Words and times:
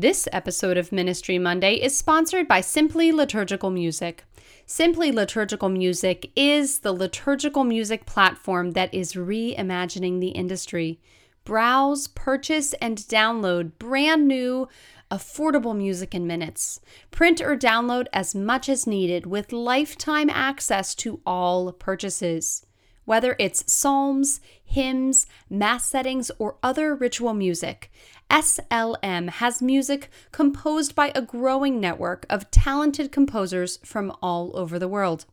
This 0.00 0.28
episode 0.32 0.76
of 0.76 0.92
Ministry 0.92 1.40
Monday 1.40 1.74
is 1.74 1.96
sponsored 1.96 2.46
by 2.46 2.60
Simply 2.60 3.10
Liturgical 3.10 3.68
Music. 3.68 4.22
Simply 4.64 5.10
Liturgical 5.10 5.68
Music 5.68 6.30
is 6.36 6.78
the 6.78 6.92
liturgical 6.92 7.64
music 7.64 8.06
platform 8.06 8.74
that 8.74 8.94
is 8.94 9.14
reimagining 9.14 10.20
the 10.20 10.28
industry. 10.28 11.00
Browse, 11.42 12.06
purchase, 12.06 12.74
and 12.74 12.98
download 12.98 13.72
brand 13.80 14.28
new, 14.28 14.68
affordable 15.10 15.76
music 15.76 16.14
in 16.14 16.28
minutes. 16.28 16.78
Print 17.10 17.40
or 17.40 17.56
download 17.56 18.06
as 18.12 18.36
much 18.36 18.68
as 18.68 18.86
needed 18.86 19.26
with 19.26 19.52
lifetime 19.52 20.30
access 20.30 20.94
to 20.94 21.20
all 21.26 21.72
purchases. 21.72 22.64
Whether 23.04 23.36
it's 23.38 23.72
psalms, 23.72 24.40
hymns, 24.62 25.26
mass 25.48 25.86
settings, 25.86 26.30
or 26.38 26.56
other 26.62 26.94
ritual 26.94 27.32
music, 27.32 27.90
SLM 28.30 29.30
has 29.30 29.62
music 29.62 30.10
composed 30.32 30.94
by 30.94 31.10
a 31.14 31.22
growing 31.22 31.80
network 31.80 32.26
of 32.28 32.50
talented 32.50 33.10
composers 33.10 33.78
from 33.84 34.12
all 34.20 34.54
over 34.54 34.78
the 34.78 34.88
world. 34.88 35.24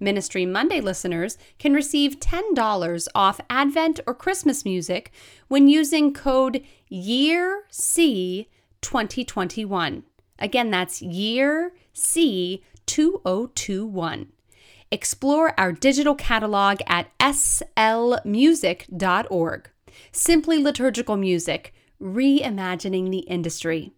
Ministry 0.00 0.44
Monday 0.44 0.80
listeners 0.80 1.38
can 1.58 1.72
receive 1.72 2.18
$10 2.18 3.06
off 3.14 3.40
Advent 3.48 4.00
or 4.06 4.14
Christmas 4.14 4.64
music 4.64 5.12
when 5.48 5.68
using 5.68 6.12
code 6.12 6.64
YEAR 6.88 7.62
C2021. 7.70 10.02
Again, 10.38 10.70
that's 10.70 11.00
year 11.00 11.72
C2021. 11.94 14.26
Explore 14.90 15.58
our 15.58 15.72
digital 15.72 16.14
catalog 16.14 16.80
at 16.86 17.10
slmusic.org. 17.18 19.70
Simply 20.12 20.62
liturgical 20.62 21.16
music 21.16 21.72
reimagining 22.00 23.10
the 23.10 23.18
industry. 23.18 23.92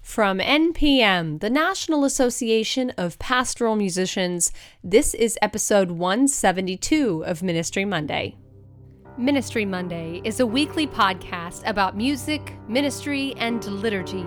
From 0.00 0.38
NPM, 0.38 1.40
the 1.40 1.50
National 1.50 2.04
Association 2.04 2.90
of 2.96 3.18
Pastoral 3.18 3.76
Musicians, 3.76 4.52
this 4.82 5.12
is 5.14 5.38
episode 5.42 5.90
172 5.90 7.24
of 7.26 7.42
Ministry 7.42 7.84
Monday. 7.84 8.36
Ministry 9.18 9.64
Monday 9.64 10.22
is 10.24 10.40
a 10.40 10.46
weekly 10.46 10.86
podcast 10.86 11.62
about 11.68 11.96
music, 11.96 12.54
ministry, 12.68 13.34
and 13.36 13.64
liturgy, 13.64 14.24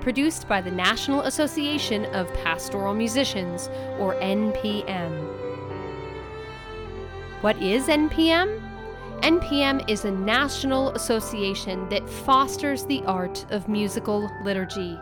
produced 0.00 0.48
by 0.48 0.60
the 0.60 0.70
National 0.70 1.22
Association 1.22 2.04
of 2.06 2.32
Pastoral 2.34 2.92
Musicians, 2.92 3.68
or 3.98 4.16
NPM. 4.16 5.12
What 7.40 7.60
is 7.62 7.86
NPM? 7.86 8.61
NPM 9.22 9.88
is 9.88 10.04
a 10.04 10.10
national 10.10 10.90
association 10.96 11.88
that 11.90 12.10
fosters 12.10 12.84
the 12.84 13.04
art 13.04 13.46
of 13.50 13.68
musical 13.68 14.28
liturgy. 14.42 14.98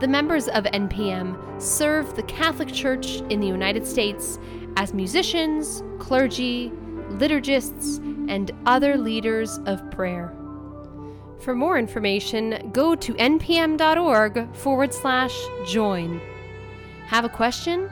The 0.00 0.06
members 0.06 0.48
of 0.48 0.64
NPM 0.64 1.60
serve 1.60 2.14
the 2.14 2.24
Catholic 2.24 2.70
Church 2.70 3.22
in 3.30 3.40
the 3.40 3.46
United 3.46 3.86
States 3.86 4.38
as 4.76 4.92
musicians, 4.92 5.82
clergy, 5.98 6.70
liturgists, 7.12 7.96
and 8.28 8.50
other 8.66 8.98
leaders 8.98 9.58
of 9.64 9.90
prayer. 9.90 10.30
For 11.40 11.54
more 11.54 11.78
information, 11.78 12.70
go 12.70 12.94
to 12.96 13.14
npm.org 13.14 14.54
forward 14.56 14.92
slash 14.92 15.34
join. 15.66 16.20
Have 17.06 17.24
a 17.24 17.30
question? 17.30 17.90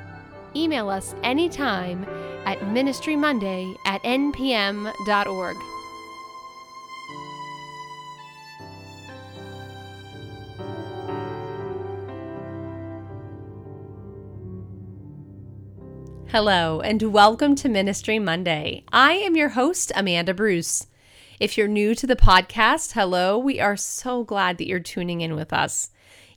Email 0.55 0.91
us 0.91 1.15
anytime 1.23 2.05
at 2.47 2.61
ministrymonday 2.61 3.77
at 3.85 4.03
npm.org. 4.05 5.57
Hello, 16.29 16.81
and 16.81 17.03
welcome 17.03 17.55
to 17.57 17.69
Ministry 17.69 18.19
Monday. 18.19 18.85
I 18.93 19.13
am 19.13 19.37
your 19.37 19.51
host, 19.51 19.91
Amanda 19.97 20.35
Bruce. 20.35 20.87
If 21.41 21.57
you're 21.57 21.69
new 21.69 21.95
to 21.95 22.07
the 22.07 22.17
podcast, 22.17 22.93
hello, 22.93 23.39
we 23.39 23.59
are 23.59 23.77
so 23.77 24.23
glad 24.23 24.59
that 24.59 24.67
you're 24.67 24.79
tuning 24.79 25.21
in 25.21 25.35
with 25.35 25.53
us. 25.53 25.91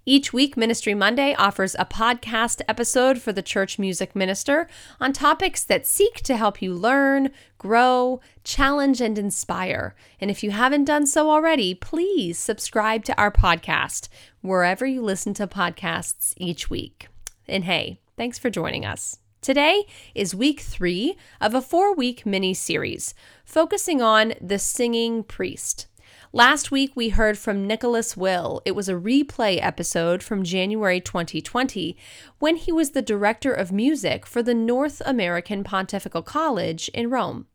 Each 0.06 0.32
week, 0.32 0.56
Ministry 0.56 0.94
Monday 0.94 1.36
offers 1.36 1.76
a 1.78 1.86
podcast 1.86 2.62
episode 2.70 3.22
for 3.22 3.34
the 3.34 3.42
church 3.42 3.78
music 3.78 4.16
minister 4.16 4.68
on 5.00 5.12
topics 5.12 5.64
that 5.66 5.86
seek 5.86 6.22
to 6.24 6.38
help 6.38 6.62
you 6.62 6.74
learn, 6.74 7.32
grow, 7.58 8.22
challenge, 8.44 9.02
and 9.02 9.20
inspire. 9.20 9.96
And 10.22 10.32
if 10.32 10.42
you 10.42 10.52
haven't 10.52 10.86
done 10.86 11.06
so 11.06 11.30
already, 11.30 11.76
please 11.76 12.40
subscribe 12.40 13.04
to 13.06 13.22
our 13.22 13.30
podcast 13.32 14.08
wherever 14.42 14.86
you 14.86 15.02
listen 15.02 15.34
to 15.36 15.48
podcasts 15.48 16.34
each 16.38 16.70
week. 16.70 17.08
And 17.48 17.66
hey, 17.66 18.00
thanks 18.16 18.40
for 18.40 18.50
joining 18.50 18.86
us. 18.86 19.20
Today 19.42 19.86
is 20.16 20.34
week 20.34 20.62
three 20.62 21.18
of 21.42 21.54
a 21.54 21.62
four 21.62 21.94
week 21.94 22.26
mini 22.26 22.54
series 22.54 23.14
focusing 23.44 24.02
on 24.02 24.34
the 24.42 24.60
singing 24.60 25.24
priest. 25.24 25.88
Last 26.32 26.70
week, 26.70 26.92
we 26.94 27.10
heard 27.10 27.40
from 27.40 27.66
Nicholas 27.66 28.16
Will. 28.16 28.62
It 28.64 28.76
was 28.76 28.88
a 28.88 28.94
replay 28.94 29.58
episode 29.60 30.22
from 30.22 30.44
January 30.44 31.02
2020 31.02 31.98
when 32.38 32.56
he 32.56 32.72
was 32.72 32.92
the 32.92 33.02
director 33.02 33.52
of 33.52 33.72
music 33.72 34.28
for 34.28 34.44
the 34.44 34.54
North 34.54 35.02
American 35.08 35.64
Pontifical 35.64 36.22
College 36.22 36.88
in 36.90 37.10
Rome. 37.10 37.48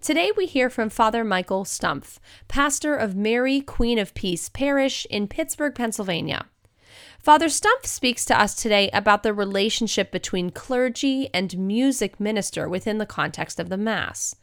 Today, 0.00 0.32
we 0.36 0.46
hear 0.46 0.68
from 0.68 0.90
Father 0.90 1.22
Michael 1.22 1.62
Stumpf, 1.62 2.18
pastor 2.48 2.96
of 2.96 3.14
Mary 3.14 3.60
Queen 3.60 3.96
of 3.96 4.12
Peace 4.14 4.48
Parish 4.48 5.06
in 5.08 5.28
Pittsburgh, 5.28 5.76
Pennsylvania. 5.76 6.46
Father 7.20 7.46
Stumpf 7.46 7.86
speaks 7.86 8.24
to 8.24 8.38
us 8.38 8.56
today 8.56 8.90
about 8.92 9.22
the 9.22 9.32
relationship 9.32 10.10
between 10.10 10.50
clergy 10.50 11.30
and 11.32 11.56
music 11.56 12.18
minister 12.18 12.68
within 12.68 12.98
the 12.98 13.06
context 13.06 13.60
of 13.60 13.68
the 13.68 13.76
Mass. 13.76 14.34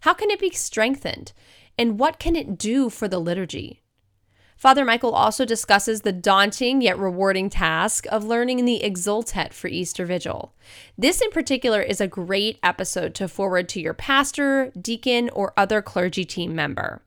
How 0.00 0.12
can 0.12 0.32
it 0.32 0.40
be 0.40 0.50
strengthened? 0.50 1.32
And 1.78 1.98
what 1.98 2.18
can 2.18 2.36
it 2.36 2.58
do 2.58 2.88
for 2.88 3.08
the 3.08 3.18
liturgy? 3.18 3.82
Father 4.56 4.84
Michael 4.84 5.12
also 5.12 5.44
discusses 5.44 6.02
the 6.02 6.12
daunting 6.12 6.80
yet 6.80 6.96
rewarding 6.96 7.50
task 7.50 8.06
of 8.12 8.24
learning 8.24 8.64
the 8.64 8.80
Exultet 8.84 9.52
for 9.52 9.66
Easter 9.66 10.06
Vigil. 10.06 10.54
This, 10.96 11.20
in 11.20 11.32
particular, 11.32 11.82
is 11.82 12.00
a 12.00 12.06
great 12.06 12.60
episode 12.62 13.12
to 13.16 13.26
forward 13.26 13.68
to 13.70 13.80
your 13.80 13.92
pastor, 13.92 14.70
deacon, 14.80 15.30
or 15.30 15.52
other 15.56 15.82
clergy 15.82 16.24
team 16.24 16.54
member. 16.54 17.02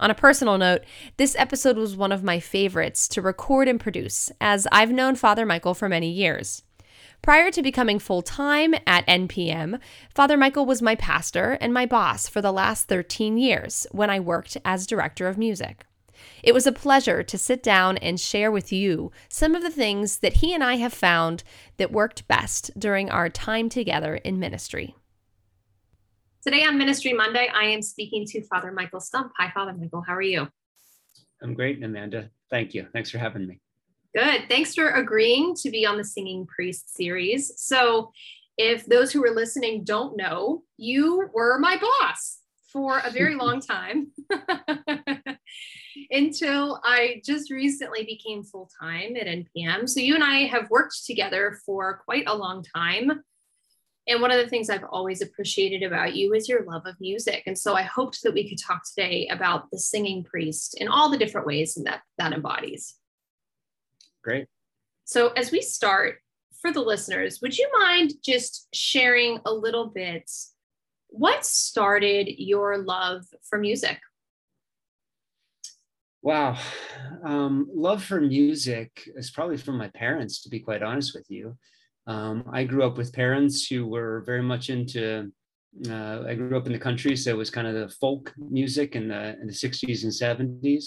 On 0.00 0.10
a 0.10 0.14
personal 0.16 0.58
note, 0.58 0.82
this 1.18 1.36
episode 1.38 1.76
was 1.76 1.94
one 1.94 2.10
of 2.10 2.24
my 2.24 2.40
favorites 2.40 3.06
to 3.06 3.22
record 3.22 3.68
and 3.68 3.78
produce, 3.78 4.32
as 4.40 4.66
I've 4.72 4.90
known 4.90 5.14
Father 5.14 5.46
Michael 5.46 5.74
for 5.74 5.88
many 5.88 6.10
years. 6.10 6.64
Prior 7.22 7.52
to 7.52 7.62
becoming 7.62 8.00
full 8.00 8.20
time 8.20 8.74
at 8.84 9.06
NPM, 9.06 9.78
Father 10.12 10.36
Michael 10.36 10.66
was 10.66 10.82
my 10.82 10.96
pastor 10.96 11.56
and 11.60 11.72
my 11.72 11.86
boss 11.86 12.28
for 12.28 12.42
the 12.42 12.52
last 12.52 12.88
13 12.88 13.38
years 13.38 13.86
when 13.92 14.10
I 14.10 14.18
worked 14.18 14.56
as 14.64 14.88
director 14.88 15.28
of 15.28 15.38
music. 15.38 15.84
It 16.42 16.52
was 16.52 16.66
a 16.66 16.72
pleasure 16.72 17.22
to 17.22 17.38
sit 17.38 17.62
down 17.62 17.96
and 17.98 18.18
share 18.18 18.50
with 18.50 18.72
you 18.72 19.12
some 19.28 19.54
of 19.54 19.62
the 19.62 19.70
things 19.70 20.18
that 20.18 20.38
he 20.38 20.52
and 20.52 20.64
I 20.64 20.76
have 20.76 20.92
found 20.92 21.44
that 21.76 21.92
worked 21.92 22.26
best 22.26 22.72
during 22.76 23.08
our 23.08 23.28
time 23.28 23.68
together 23.68 24.16
in 24.16 24.40
ministry. 24.40 24.96
Today 26.44 26.64
on 26.64 26.76
Ministry 26.76 27.12
Monday, 27.12 27.48
I 27.54 27.66
am 27.66 27.82
speaking 27.82 28.26
to 28.30 28.42
Father 28.42 28.72
Michael 28.72 28.98
Stumpf. 28.98 29.30
Hi, 29.38 29.52
Father 29.54 29.72
Michael. 29.72 30.02
How 30.04 30.16
are 30.16 30.22
you? 30.22 30.48
I'm 31.40 31.54
great, 31.54 31.82
Amanda. 31.84 32.30
Thank 32.50 32.74
you. 32.74 32.88
Thanks 32.92 33.10
for 33.12 33.18
having 33.18 33.46
me. 33.46 33.60
Good. 34.14 34.46
Thanks 34.50 34.74
for 34.74 34.90
agreeing 34.90 35.54
to 35.56 35.70
be 35.70 35.86
on 35.86 35.96
the 35.96 36.04
Singing 36.04 36.46
Priest 36.46 36.94
series. 36.94 37.54
So, 37.56 38.12
if 38.58 38.84
those 38.84 39.10
who 39.10 39.24
are 39.24 39.34
listening 39.34 39.84
don't 39.84 40.18
know, 40.18 40.64
you 40.76 41.30
were 41.32 41.58
my 41.58 41.78
boss 41.78 42.40
for 42.70 42.98
a 42.98 43.10
very 43.10 43.34
long 43.36 43.60
time 43.62 44.12
until 46.10 46.78
I 46.84 47.22
just 47.24 47.50
recently 47.50 48.04
became 48.04 48.44
full 48.44 48.68
time 48.78 49.16
at 49.16 49.26
NPM. 49.26 49.88
So, 49.88 50.00
you 50.00 50.14
and 50.14 50.22
I 50.22 50.40
have 50.40 50.68
worked 50.68 51.06
together 51.06 51.58
for 51.64 52.02
quite 52.04 52.24
a 52.26 52.36
long 52.36 52.62
time. 52.62 53.22
And 54.06 54.20
one 54.20 54.30
of 54.30 54.36
the 54.36 54.48
things 54.48 54.68
I've 54.68 54.84
always 54.84 55.22
appreciated 55.22 55.82
about 55.84 56.14
you 56.14 56.34
is 56.34 56.50
your 56.50 56.66
love 56.66 56.82
of 56.84 57.00
music. 57.00 57.44
And 57.46 57.56
so 57.56 57.74
I 57.76 57.82
hoped 57.82 58.22
that 58.24 58.34
we 58.34 58.46
could 58.46 58.58
talk 58.58 58.82
today 58.84 59.28
about 59.28 59.70
the 59.70 59.78
singing 59.78 60.22
priest 60.24 60.76
and 60.78 60.88
all 60.88 61.08
the 61.08 61.16
different 61.16 61.46
ways 61.46 61.78
that 61.82 62.02
that 62.18 62.32
embodies. 62.34 62.96
Great. 64.22 64.46
So, 65.04 65.28
as 65.30 65.50
we 65.50 65.60
start, 65.62 66.18
for 66.60 66.72
the 66.72 66.80
listeners, 66.80 67.40
would 67.42 67.58
you 67.58 67.68
mind 67.78 68.14
just 68.24 68.68
sharing 68.72 69.40
a 69.44 69.52
little 69.52 69.88
bit 69.88 70.30
what 71.08 71.44
started 71.44 72.28
your 72.38 72.78
love 72.78 73.24
for 73.42 73.58
music? 73.58 73.98
Wow. 76.22 76.56
Um, 77.24 77.68
love 77.74 78.02
for 78.02 78.20
music 78.20 79.08
is 79.16 79.30
probably 79.30 79.56
from 79.56 79.76
my 79.76 79.88
parents, 79.88 80.42
to 80.42 80.48
be 80.48 80.60
quite 80.60 80.82
honest 80.82 81.14
with 81.14 81.26
you. 81.28 81.56
Um, 82.06 82.44
I 82.52 82.64
grew 82.64 82.84
up 82.84 82.96
with 82.96 83.12
parents 83.12 83.66
who 83.66 83.86
were 83.86 84.22
very 84.24 84.42
much 84.42 84.70
into, 84.70 85.32
uh, 85.88 86.22
I 86.26 86.34
grew 86.34 86.56
up 86.56 86.66
in 86.66 86.72
the 86.72 86.78
country, 86.78 87.16
so 87.16 87.30
it 87.30 87.36
was 87.36 87.50
kind 87.50 87.66
of 87.66 87.74
the 87.74 87.94
folk 87.96 88.32
music 88.38 88.94
in 88.94 89.08
the, 89.08 89.36
in 89.40 89.48
the 89.48 89.52
60s 89.52 90.04
and 90.04 90.62
70s. 90.62 90.84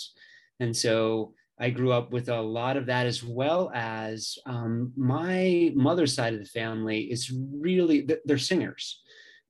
And 0.61 0.75
so 0.75 1.33
I 1.59 1.69
grew 1.69 1.93
up 1.93 2.11
with 2.11 2.27
a 2.29 2.41
lot 2.41 2.75
of 2.75 2.85
that 2.87 3.05
as 3.05 3.23
well 3.23 3.71
as 3.73 4.37
um, 4.45 4.91
my 4.97 5.71
mother's 5.73 6.13
side 6.13 6.33
of 6.33 6.39
the 6.39 6.45
family 6.45 7.11
is 7.11 7.31
really 7.31 8.07
they're 8.25 8.37
singers, 8.37 9.01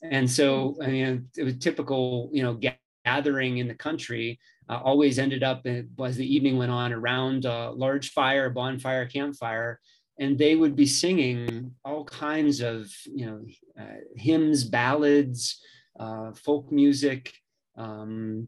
and 0.03 0.29
so 0.29 0.77
I 0.81 0.87
mean 0.87 1.29
it 1.35 1.43
was 1.43 1.57
typical 1.57 2.29
you 2.31 2.43
know 2.43 2.59
gathering 3.05 3.57
in 3.57 3.67
the 3.67 3.75
country. 3.75 4.39
Uh, 4.69 4.79
always 4.83 5.19
ended 5.19 5.43
up 5.43 5.65
as 5.65 6.15
the 6.17 6.35
evening 6.35 6.57
went 6.57 6.71
on 6.71 6.91
around 6.91 7.45
a 7.45 7.71
large 7.71 8.11
fire, 8.11 8.49
bonfire, 8.49 9.05
campfire, 9.05 9.79
and 10.19 10.37
they 10.37 10.55
would 10.55 10.75
be 10.75 10.85
singing 10.85 11.71
all 11.83 12.03
kinds 12.05 12.61
of 12.61 12.87
you 13.05 13.25
know 13.25 13.41
uh, 13.79 13.97
hymns, 14.15 14.63
ballads, 14.63 15.59
uh, 15.99 16.31
folk 16.33 16.71
music, 16.71 17.33
um, 17.77 18.47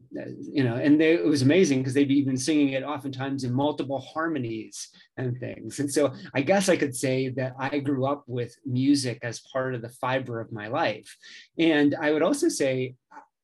you 0.52 0.64
know, 0.64 0.76
and 0.76 1.00
they, 1.00 1.12
it 1.12 1.24
was 1.24 1.42
amazing 1.42 1.80
because 1.80 1.92
they'd 1.92 2.10
even 2.10 2.36
singing 2.36 2.70
it 2.70 2.82
oftentimes 2.82 3.44
in 3.44 3.52
multiple 3.52 4.00
harmonies 4.00 4.88
and 5.18 5.38
things. 5.38 5.80
And 5.80 5.92
so 5.92 6.14
I 6.32 6.40
guess 6.40 6.68
I 6.68 6.76
could 6.76 6.96
say 6.96 7.28
that 7.30 7.54
I 7.58 7.78
grew 7.80 8.06
up 8.06 8.24
with 8.26 8.54
music 8.64 9.18
as 9.22 9.40
part 9.52 9.74
of 9.74 9.82
the 9.82 9.90
fiber 9.90 10.40
of 10.40 10.50
my 10.50 10.68
life. 10.68 11.14
And 11.58 11.94
I 12.00 12.12
would 12.12 12.22
also 12.22 12.48
say, 12.48 12.94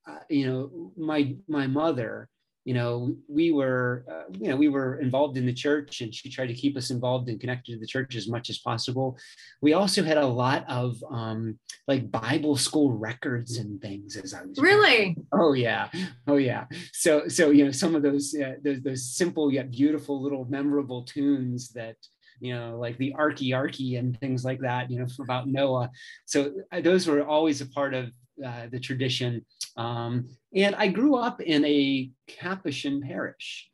uh, 0.09 0.19
you 0.29 0.47
know, 0.47 0.93
my 0.97 1.35
my 1.49 1.67
mother 1.67 2.29
you 2.65 2.75
know 2.75 3.15
we 3.29 3.53
were 3.53 4.05
uh, 4.11 4.25
you 4.33 4.49
know 4.49 4.57
we 4.57 4.69
were 4.69 4.99
involved 5.01 5.37
in 5.37 5.47
the 5.47 5.53
church 5.53 6.01
and 6.01 6.15
she 6.15 6.31
tried 6.31 6.47
to 6.47 6.55
keep 6.55 6.77
us 6.77 6.91
involved 6.91 7.29
and 7.29 7.41
connected 7.41 7.73
to 7.73 7.79
the 7.79 7.87
church 7.87 8.17
as 8.17 8.29
much 8.29 8.51
as 8.51 8.59
possible. 8.59 9.19
We 9.61 9.75
also 9.75 10.03
had 10.03 10.19
a 10.19 10.27
lot 10.27 10.65
of 10.69 11.03
um 11.11 11.59
like 11.87 12.11
bible 12.11 12.57
school 12.57 12.93
records 12.93 13.59
and 13.59 13.81
things 13.81 14.17
as 14.17 14.33
i 14.33 14.43
was 14.43 14.59
really? 14.59 15.17
oh 15.33 15.53
yeah. 15.53 15.89
Oh 16.27 16.37
yeah. 16.37 16.65
So 16.93 17.29
so 17.29 17.51
you 17.51 17.65
know 17.65 17.71
some 17.71 17.95
of 17.95 18.03
those 18.03 18.35
uh, 18.35 18.55
those, 18.63 18.81
those 18.81 19.15
simple 19.15 19.53
yet 19.53 19.71
beautiful 19.71 20.23
little 20.23 20.47
memorable 20.47 21.03
tunes 21.05 21.71
that 21.71 21.97
you 22.41 22.55
know, 22.55 22.77
like 22.79 22.99
the 22.99 23.15
Arky 23.19 23.51
Arky 23.51 23.99
and 23.99 24.19
things 24.21 24.45
like 24.45 24.61
that, 24.61 24.91
you 24.91 24.99
know, 24.99 25.07
about 25.21 25.49
Noah. 25.49 25.91
So 26.27 26.53
uh, 26.73 26.81
those 26.81 27.07
were 27.07 27.25
always 27.25 27.61
a 27.61 27.67
part 27.67 27.95
of 27.95 28.11
uh, 28.45 28.67
the 28.71 28.81
tradition. 28.81 29.45
Um, 29.77 30.29
and 30.55 30.75
I 30.75 30.89
grew 30.89 31.17
up 31.17 31.41
in 31.41 31.65
a 31.65 32.11
Capuchin 32.29 33.03
parish. 33.03 33.69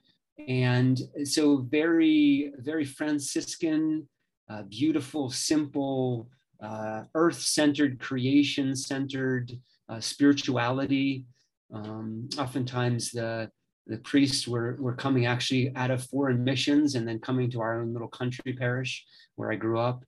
And 0.48 1.00
so 1.24 1.66
very, 1.70 2.52
very 2.58 2.84
Franciscan, 2.84 4.08
uh, 4.48 4.62
beautiful, 4.62 5.30
simple, 5.30 6.28
uh, 6.62 7.04
earth-centered, 7.14 8.00
creation-centered 8.00 9.52
uh, 9.88 10.00
spirituality. 10.00 11.24
Um, 11.72 12.28
oftentimes 12.38 13.10
the, 13.10 13.50
the 13.86 13.98
priests 13.98 14.48
were, 14.48 14.76
were 14.80 14.94
coming 14.94 15.26
actually 15.26 15.72
out 15.76 15.90
of 15.90 16.04
foreign 16.04 16.42
missions 16.42 16.94
and 16.94 17.06
then 17.06 17.18
coming 17.18 17.50
to 17.50 17.60
our 17.60 17.80
own 17.80 17.92
little 17.92 18.08
country 18.08 18.52
parish 18.52 19.04
where 19.36 19.52
I 19.52 19.56
grew 19.56 19.78
up. 19.78 20.04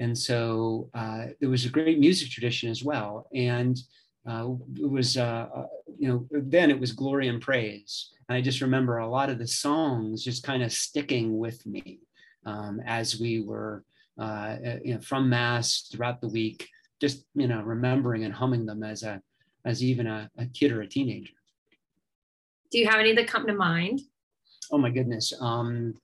And 0.00 0.16
so 0.16 0.88
uh, 0.94 1.26
there 1.40 1.50
was 1.50 1.66
a 1.66 1.70
great 1.70 2.00
music 2.00 2.30
tradition 2.30 2.70
as 2.70 2.82
well. 2.82 3.28
And 3.34 3.78
uh, 4.26 4.48
it 4.76 4.90
was, 4.90 5.16
uh, 5.16 5.46
uh, 5.54 5.66
you 5.98 6.08
know, 6.08 6.26
then 6.30 6.70
it 6.70 6.80
was 6.80 6.92
glory 6.92 7.28
and 7.28 7.40
praise. 7.40 8.10
And 8.28 8.36
I 8.36 8.40
just 8.40 8.62
remember 8.62 8.98
a 8.98 9.08
lot 9.08 9.28
of 9.28 9.38
the 9.38 9.46
songs 9.46 10.24
just 10.24 10.42
kind 10.42 10.62
of 10.62 10.72
sticking 10.72 11.38
with 11.38 11.64
me 11.66 12.00
um, 12.46 12.80
as 12.86 13.20
we 13.20 13.42
were, 13.42 13.84
uh, 14.18 14.56
uh, 14.66 14.76
you 14.82 14.94
know, 14.94 15.00
from 15.00 15.28
mass 15.28 15.88
throughout 15.92 16.20
the 16.22 16.28
week, 16.28 16.66
just, 16.98 17.26
you 17.34 17.46
know, 17.46 17.60
remembering 17.60 18.24
and 18.24 18.32
humming 18.32 18.64
them 18.64 18.82
as 18.82 19.02
a, 19.02 19.20
as 19.66 19.84
even 19.84 20.06
a, 20.06 20.30
a 20.38 20.46
kid 20.46 20.72
or 20.72 20.80
a 20.80 20.88
teenager. 20.88 21.34
Do 22.70 22.78
you 22.78 22.88
have 22.88 23.00
any 23.00 23.14
that 23.14 23.28
come 23.28 23.46
to 23.46 23.54
mind? 23.54 24.00
Oh 24.72 24.78
my 24.78 24.90
goodness. 24.90 25.34
Um, 25.40 25.94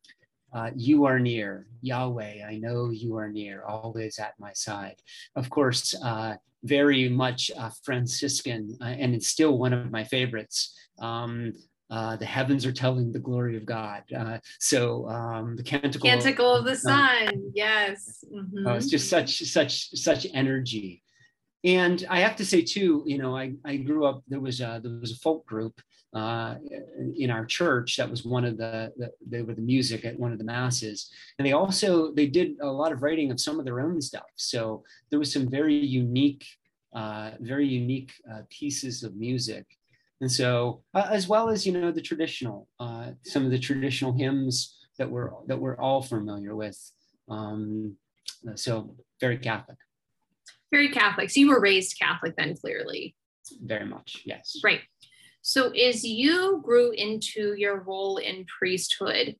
uh, 0.52 0.70
you 0.74 1.04
are 1.04 1.18
near, 1.18 1.66
Yahweh. 1.82 2.44
I 2.46 2.56
know 2.58 2.90
you 2.90 3.16
are 3.16 3.28
near, 3.28 3.62
always 3.64 4.18
at 4.18 4.34
my 4.38 4.52
side. 4.52 4.96
Of 5.34 5.50
course, 5.50 5.94
uh, 6.02 6.36
very 6.64 7.08
much 7.08 7.50
uh, 7.56 7.70
Franciscan, 7.84 8.76
uh, 8.80 8.84
and 8.84 9.14
it's 9.14 9.28
still 9.28 9.58
one 9.58 9.72
of 9.72 9.90
my 9.90 10.04
favorites. 10.04 10.74
Um, 10.98 11.52
uh, 11.88 12.16
the 12.16 12.26
heavens 12.26 12.66
are 12.66 12.72
telling 12.72 13.12
the 13.12 13.18
glory 13.18 13.56
of 13.56 13.64
God. 13.64 14.02
Uh, 14.16 14.38
so 14.58 15.08
um, 15.08 15.56
the 15.56 15.62
canticle, 15.62 16.08
canticle 16.08 16.52
of 16.52 16.64
the 16.64 16.74
sun, 16.74 17.52
yes. 17.54 18.24
Mm-hmm. 18.32 18.66
it's 18.68 18.88
just 18.88 19.08
such 19.08 19.38
such 19.44 19.90
such 19.96 20.26
energy. 20.34 21.02
And 21.66 22.06
I 22.08 22.20
have 22.20 22.36
to 22.36 22.44
say 22.44 22.62
too, 22.62 23.02
you 23.06 23.18
know, 23.18 23.36
I, 23.36 23.54
I 23.64 23.76
grew 23.76 24.06
up. 24.06 24.22
There 24.28 24.38
was 24.38 24.60
a 24.60 24.80
there 24.82 25.00
was 25.00 25.10
a 25.10 25.16
folk 25.16 25.44
group 25.46 25.80
uh, 26.14 26.54
in 27.16 27.28
our 27.28 27.44
church 27.44 27.96
that 27.96 28.08
was 28.08 28.24
one 28.24 28.44
of 28.44 28.56
the, 28.56 28.92
the, 28.96 29.10
they 29.28 29.42
were 29.42 29.52
the 29.52 29.60
music 29.60 30.04
at 30.04 30.16
one 30.16 30.30
of 30.30 30.38
the 30.38 30.44
masses. 30.44 31.10
And 31.38 31.44
they 31.46 31.52
also 31.52 32.12
they 32.12 32.28
did 32.28 32.56
a 32.60 32.70
lot 32.70 32.92
of 32.92 33.02
writing 33.02 33.32
of 33.32 33.40
some 33.40 33.58
of 33.58 33.64
their 33.64 33.80
own 33.80 34.00
stuff. 34.00 34.30
So 34.36 34.84
there 35.10 35.18
was 35.18 35.32
some 35.32 35.50
very 35.50 35.74
unique 35.74 36.46
uh, 36.92 37.32
very 37.40 37.66
unique 37.66 38.12
uh, 38.32 38.42
pieces 38.48 39.02
of 39.02 39.16
music. 39.16 39.66
And 40.20 40.30
so 40.30 40.84
uh, 40.94 41.08
as 41.10 41.26
well 41.26 41.48
as 41.48 41.66
you 41.66 41.72
know 41.72 41.90
the 41.90 42.00
traditional 42.00 42.68
uh, 42.78 43.10
some 43.24 43.44
of 43.44 43.50
the 43.50 43.58
traditional 43.58 44.12
hymns 44.12 44.86
that 44.98 45.10
we're 45.10 45.30
that 45.48 45.58
we're 45.58 45.80
all 45.80 46.00
familiar 46.00 46.54
with. 46.54 46.78
Um, 47.28 47.96
so 48.54 48.94
very 49.20 49.38
catholic 49.38 49.78
very 50.76 50.90
catholic. 50.90 51.30
So 51.30 51.40
you 51.40 51.48
were 51.48 51.60
raised 51.60 51.98
catholic 51.98 52.34
then 52.36 52.54
clearly. 52.56 53.14
Very 53.62 53.86
much 53.86 54.22
yes. 54.24 54.56
Right. 54.62 54.80
So, 55.40 55.70
as 55.70 56.04
you 56.04 56.60
grew 56.64 56.90
into 56.90 57.54
your 57.56 57.84
role 57.84 58.16
in 58.16 58.44
priesthood, 58.58 59.36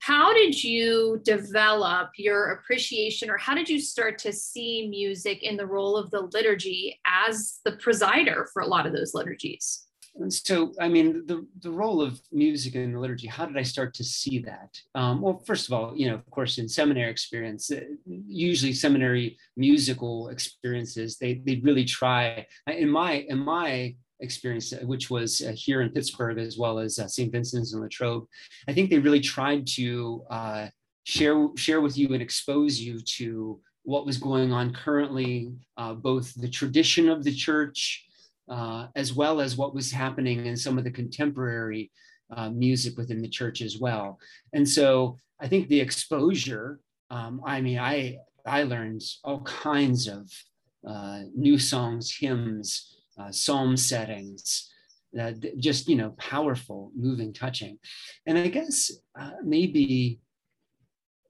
how 0.00 0.34
did 0.34 0.62
you 0.62 1.20
develop 1.24 2.10
your 2.18 2.50
appreciation 2.50 3.30
or 3.30 3.38
how 3.38 3.54
did 3.54 3.68
you 3.68 3.80
start 3.80 4.18
to 4.18 4.32
see 4.32 4.88
music 4.88 5.42
in 5.42 5.56
the 5.56 5.66
role 5.66 5.96
of 5.96 6.10
the 6.10 6.28
liturgy 6.32 7.00
as 7.06 7.60
the 7.64 7.72
presider 7.72 8.46
for 8.52 8.62
a 8.62 8.66
lot 8.66 8.86
of 8.86 8.92
those 8.92 9.14
liturgies? 9.14 9.85
So 10.28 10.72
i 10.80 10.88
mean 10.88 11.24
the, 11.26 11.46
the 11.60 11.70
role 11.70 12.00
of 12.00 12.20
music 12.32 12.74
in 12.74 12.92
the 12.92 12.98
liturgy 12.98 13.26
how 13.26 13.44
did 13.46 13.56
i 13.56 13.62
start 13.62 13.92
to 13.94 14.04
see 14.04 14.38
that 14.38 14.70
um, 14.94 15.20
well 15.20 15.42
first 15.46 15.66
of 15.66 15.72
all 15.72 15.96
you 15.96 16.08
know 16.08 16.14
of 16.14 16.30
course 16.30 16.58
in 16.58 16.68
seminary 16.68 17.10
experience 17.10 17.70
uh, 17.70 17.80
usually 18.06 18.72
seminary 18.72 19.36
musical 19.56 20.28
experiences 20.28 21.18
they, 21.18 21.42
they 21.46 21.56
really 21.62 21.84
try 21.84 22.46
in 22.66 22.88
my 22.88 23.24
in 23.28 23.38
my 23.38 23.94
experience, 24.20 24.72
uh, 24.72 24.78
which 24.84 25.10
was 25.10 25.42
uh, 25.42 25.52
here 25.54 25.82
in 25.82 25.90
Pittsburgh 25.90 26.38
as 26.38 26.56
well 26.58 26.78
as 26.78 26.98
uh, 26.98 27.06
St. 27.06 27.30
Vincent's 27.30 27.72
and 27.72 27.82
Latrobe. 27.82 28.26
I 28.68 28.72
think 28.72 28.90
they 28.90 28.98
really 28.98 29.20
tried 29.20 29.66
to 29.68 30.24
uh, 30.30 30.66
share 31.04 31.48
share 31.56 31.80
with 31.80 31.96
you 31.98 32.12
and 32.12 32.22
expose 32.22 32.80
you 32.80 33.00
to 33.00 33.60
what 33.82 34.06
was 34.06 34.18
going 34.18 34.52
on 34.52 34.72
currently, 34.72 35.52
uh, 35.76 35.94
both 35.94 36.34
the 36.34 36.48
tradition 36.48 37.08
of 37.08 37.22
the 37.22 37.32
church 37.32 38.05
uh, 38.48 38.86
as 38.94 39.12
well 39.12 39.40
as 39.40 39.56
what 39.56 39.74
was 39.74 39.90
happening 39.90 40.46
in 40.46 40.56
some 40.56 40.78
of 40.78 40.84
the 40.84 40.90
contemporary 40.90 41.90
music 42.50 42.96
within 42.96 43.22
the 43.22 43.28
church 43.28 43.62
as 43.62 43.78
well. 43.78 44.18
And 44.52 44.68
so 44.68 45.16
I 45.40 45.46
think 45.46 45.68
the 45.68 45.80
exposure. 45.80 46.80
Um, 47.08 47.40
I 47.46 47.60
mean, 47.60 47.78
I 47.78 48.18
I 48.44 48.64
learned 48.64 49.02
all 49.22 49.42
kinds 49.42 50.08
of 50.08 50.28
new 51.34 51.58
songs, 51.58 52.16
hymns 52.18 52.96
uh, 53.18 53.30
psalm 53.30 53.76
settings, 53.76 54.70
uh, 55.18 55.32
just, 55.58 55.88
you 55.88 55.96
know, 55.96 56.10
powerful, 56.18 56.92
moving, 56.94 57.32
touching. 57.32 57.78
And 58.26 58.36
I 58.38 58.48
guess 58.48 58.90
uh, 59.18 59.32
maybe 59.42 60.20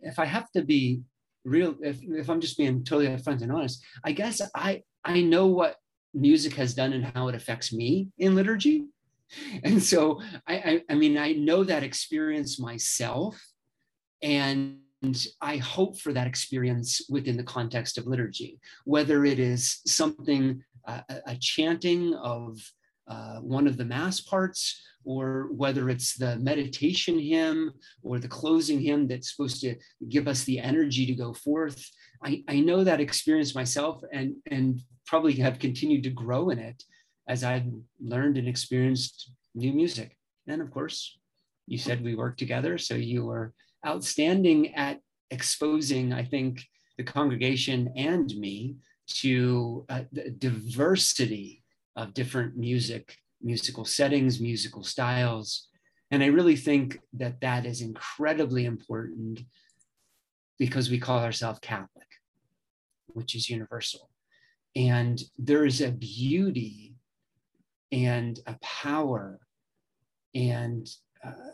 if 0.00 0.18
I 0.18 0.24
have 0.24 0.50
to 0.52 0.64
be 0.64 1.02
real, 1.44 1.76
if, 1.82 1.98
if 2.02 2.28
I'm 2.28 2.40
just 2.40 2.58
being 2.58 2.82
totally 2.84 3.08
upfront 3.08 3.42
and 3.42 3.52
honest, 3.52 3.84
I 4.04 4.12
guess 4.12 4.40
I, 4.54 4.82
I 5.04 5.20
know 5.20 5.46
what 5.46 5.76
music 6.16 6.54
has 6.54 6.74
done 6.74 6.92
and 6.92 7.04
how 7.04 7.28
it 7.28 7.34
affects 7.34 7.72
me 7.72 8.08
in 8.18 8.34
liturgy. 8.34 8.86
And 9.64 9.82
so, 9.82 10.20
I, 10.46 10.54
I, 10.54 10.82
I 10.90 10.94
mean, 10.94 11.18
I 11.18 11.32
know 11.32 11.64
that 11.64 11.82
experience 11.82 12.58
myself. 12.58 13.40
And 14.22 14.78
I 15.40 15.58
hope 15.58 16.00
for 16.00 16.12
that 16.12 16.26
experience 16.26 17.02
within 17.10 17.36
the 17.36 17.42
context 17.42 17.98
of 17.98 18.06
liturgy, 18.06 18.58
whether 18.84 19.24
it 19.24 19.38
is 19.38 19.80
something 19.86 20.62
a, 20.86 21.04
a 21.26 21.36
chanting 21.36 22.14
of 22.14 22.58
uh, 23.08 23.38
one 23.40 23.66
of 23.66 23.76
the 23.76 23.84
mass 23.84 24.20
parts, 24.20 24.82
or 25.04 25.48
whether 25.52 25.88
it's 25.88 26.16
the 26.16 26.36
meditation 26.36 27.18
hymn 27.18 27.72
or 28.02 28.18
the 28.18 28.26
closing 28.26 28.80
hymn 28.80 29.06
that's 29.06 29.30
supposed 29.30 29.60
to 29.60 29.76
give 30.08 30.26
us 30.26 30.42
the 30.44 30.58
energy 30.58 31.06
to 31.06 31.14
go 31.14 31.32
forth. 31.32 31.88
I, 32.24 32.42
I 32.48 32.60
know 32.60 32.84
that 32.84 33.00
experience 33.00 33.54
myself 33.54 34.02
and, 34.12 34.36
and 34.50 34.80
probably 35.06 35.34
have 35.34 35.58
continued 35.58 36.02
to 36.04 36.10
grow 36.10 36.50
in 36.50 36.58
it 36.58 36.82
as 37.28 37.44
I've 37.44 37.66
learned 38.00 38.38
and 38.38 38.48
experienced 38.48 39.30
new 39.54 39.72
music. 39.72 40.16
And 40.46 40.62
of 40.62 40.70
course, 40.70 41.18
you 41.66 41.78
said 41.78 42.02
we 42.02 42.14
work 42.14 42.36
together, 42.36 42.78
so 42.78 42.94
you 42.94 43.24
were 43.24 43.52
outstanding 43.86 44.74
at 44.74 45.00
exposing, 45.30 46.12
I 46.12 46.24
think, 46.24 46.62
the 46.96 47.04
congregation 47.04 47.92
and 47.96 48.26
me 48.36 48.76
to 49.08 49.84
uh, 49.88 50.02
the 50.12 50.30
diversity 50.30 51.62
of 51.96 52.14
different 52.14 52.56
music, 52.56 53.16
musical 53.42 53.84
settings, 53.84 54.40
musical 54.40 54.82
styles. 54.82 55.68
And 56.10 56.22
I 56.22 56.26
really 56.26 56.56
think 56.56 56.98
that 57.14 57.40
that 57.40 57.66
is 57.66 57.80
incredibly 57.80 58.64
important 58.64 59.40
because 60.58 60.90
we 60.90 60.98
call 60.98 61.20
ourselves 61.20 61.58
Catholic, 61.60 62.05
which 63.16 63.34
is 63.34 63.48
universal. 63.48 64.10
And 64.74 65.20
there 65.38 65.64
is 65.64 65.80
a 65.80 65.90
beauty 65.90 66.94
and 67.90 68.38
a 68.46 68.56
power 68.62 69.40
and 70.34 70.86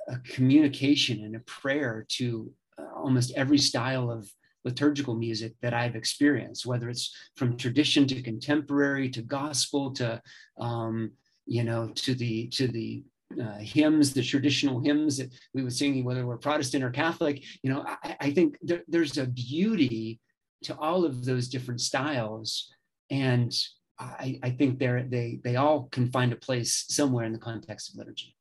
a 0.09 0.19
communication 0.35 1.25
and 1.25 1.37
a 1.37 1.41
prayer 1.41 2.05
to 2.09 2.53
uh, 2.79 2.87
almost 2.97 3.33
every 3.37 3.59
style 3.59 4.11
of 4.11 4.31
liturgical 4.65 5.15
music 5.15 5.55
that 5.63 5.75
I've 5.75 5.97
experienced, 5.97 6.67
whether 6.67 6.89
it's 6.89 7.15
from 7.37 7.57
tradition 7.57 8.07
to 8.09 8.23
contemporary 8.23 9.09
to 9.11 9.23
gospel 9.23 9.93
to, 9.95 10.21
um, 10.59 11.13
you 11.47 11.65
know, 11.65 11.91
to 11.95 12.15
the 12.15 12.49
to 12.49 12.69
the 12.69 13.05
uh, 13.41 13.59
hymns, 13.59 14.13
the 14.13 14.23
traditional 14.23 14.81
hymns 14.81 15.17
that 15.17 15.33
we 15.55 15.63
would 15.63 15.73
sing, 15.73 16.05
whether 16.05 16.27
we're 16.27 16.37
Protestant 16.37 16.85
or 16.85 16.91
Catholic. 16.91 17.43
You 17.63 17.73
know, 17.73 17.85
I, 17.87 18.17
I 18.21 18.31
think 18.31 18.59
there, 18.63 18.83
there's 18.89 19.19
a 19.19 19.27
beauty 19.27 20.21
to 20.65 20.77
all 20.79 21.05
of 21.05 21.25
those 21.25 21.49
different 21.49 21.81
styles, 21.81 22.73
and 23.11 23.53
I, 23.99 24.39
I 24.43 24.51
think 24.51 24.79
they're 24.79 25.05
they 25.05 25.41
they 25.43 25.57
all 25.57 25.89
can 25.93 26.11
find 26.11 26.33
a 26.33 26.37
place 26.37 26.85
somewhere 26.89 27.25
in 27.25 27.33
the 27.33 27.39
context 27.39 27.91
of 27.91 27.99
liturgy. 27.99 28.37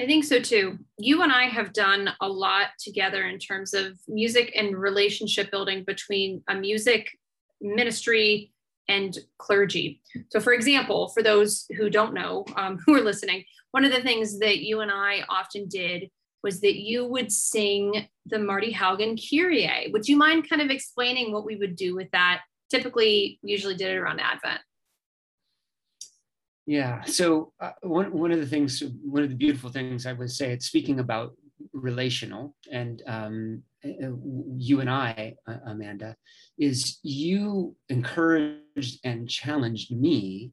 I 0.00 0.06
think 0.06 0.24
so 0.24 0.40
too. 0.40 0.78
You 0.98 1.22
and 1.22 1.30
I 1.30 1.44
have 1.44 1.72
done 1.72 2.10
a 2.20 2.28
lot 2.28 2.70
together 2.80 3.24
in 3.24 3.38
terms 3.38 3.74
of 3.74 3.96
music 4.08 4.52
and 4.56 4.76
relationship 4.76 5.52
building 5.52 5.84
between 5.84 6.42
a 6.48 6.54
music 6.54 7.10
ministry 7.60 8.52
and 8.88 9.16
clergy. 9.38 10.00
So, 10.30 10.40
for 10.40 10.52
example, 10.52 11.08
for 11.08 11.22
those 11.22 11.66
who 11.76 11.90
don't 11.90 12.12
know, 12.12 12.44
um, 12.56 12.78
who 12.86 12.94
are 12.94 13.04
listening, 13.04 13.44
one 13.70 13.84
of 13.84 13.92
the 13.92 14.02
things 14.02 14.38
that 14.40 14.58
you 14.58 14.80
and 14.80 14.90
I 14.90 15.24
often 15.28 15.68
did 15.68 16.10
was 16.44 16.60
that 16.60 16.76
you 16.76 17.06
would 17.06 17.32
sing 17.32 18.06
the 18.26 18.38
Marty 18.38 18.72
Haugen 18.72 19.18
Kyrie. 19.18 19.90
Would 19.90 20.06
you 20.06 20.16
mind 20.16 20.48
kind 20.48 20.62
of 20.62 20.70
explaining 20.70 21.32
what 21.32 21.46
we 21.46 21.56
would 21.56 21.74
do 21.74 21.96
with 21.96 22.10
that? 22.12 22.42
Typically, 22.70 23.40
we 23.42 23.50
usually 23.50 23.74
did 23.74 23.90
it 23.90 23.96
around 23.96 24.20
Advent. 24.20 24.60
Yeah. 26.66 27.02
So 27.04 27.52
uh, 27.60 27.72
one 27.82 28.12
one 28.12 28.30
of 28.30 28.40
the 28.40 28.46
things, 28.46 28.82
one 29.02 29.22
of 29.22 29.30
the 29.30 29.36
beautiful 29.36 29.70
things 29.70 30.06
I 30.06 30.12
would 30.12 30.30
say, 30.30 30.52
it's 30.52 30.66
speaking 30.66 31.00
about 31.00 31.32
relational, 31.72 32.54
and 32.70 33.02
um, 33.06 33.62
uh, 33.84 34.12
you 34.56 34.80
and 34.80 34.90
I, 34.90 35.34
uh, 35.48 35.56
Amanda, 35.66 36.14
is 36.58 36.98
you 37.02 37.74
encouraged 37.88 39.00
and 39.04 39.28
challenged 39.28 39.90
me 39.90 40.52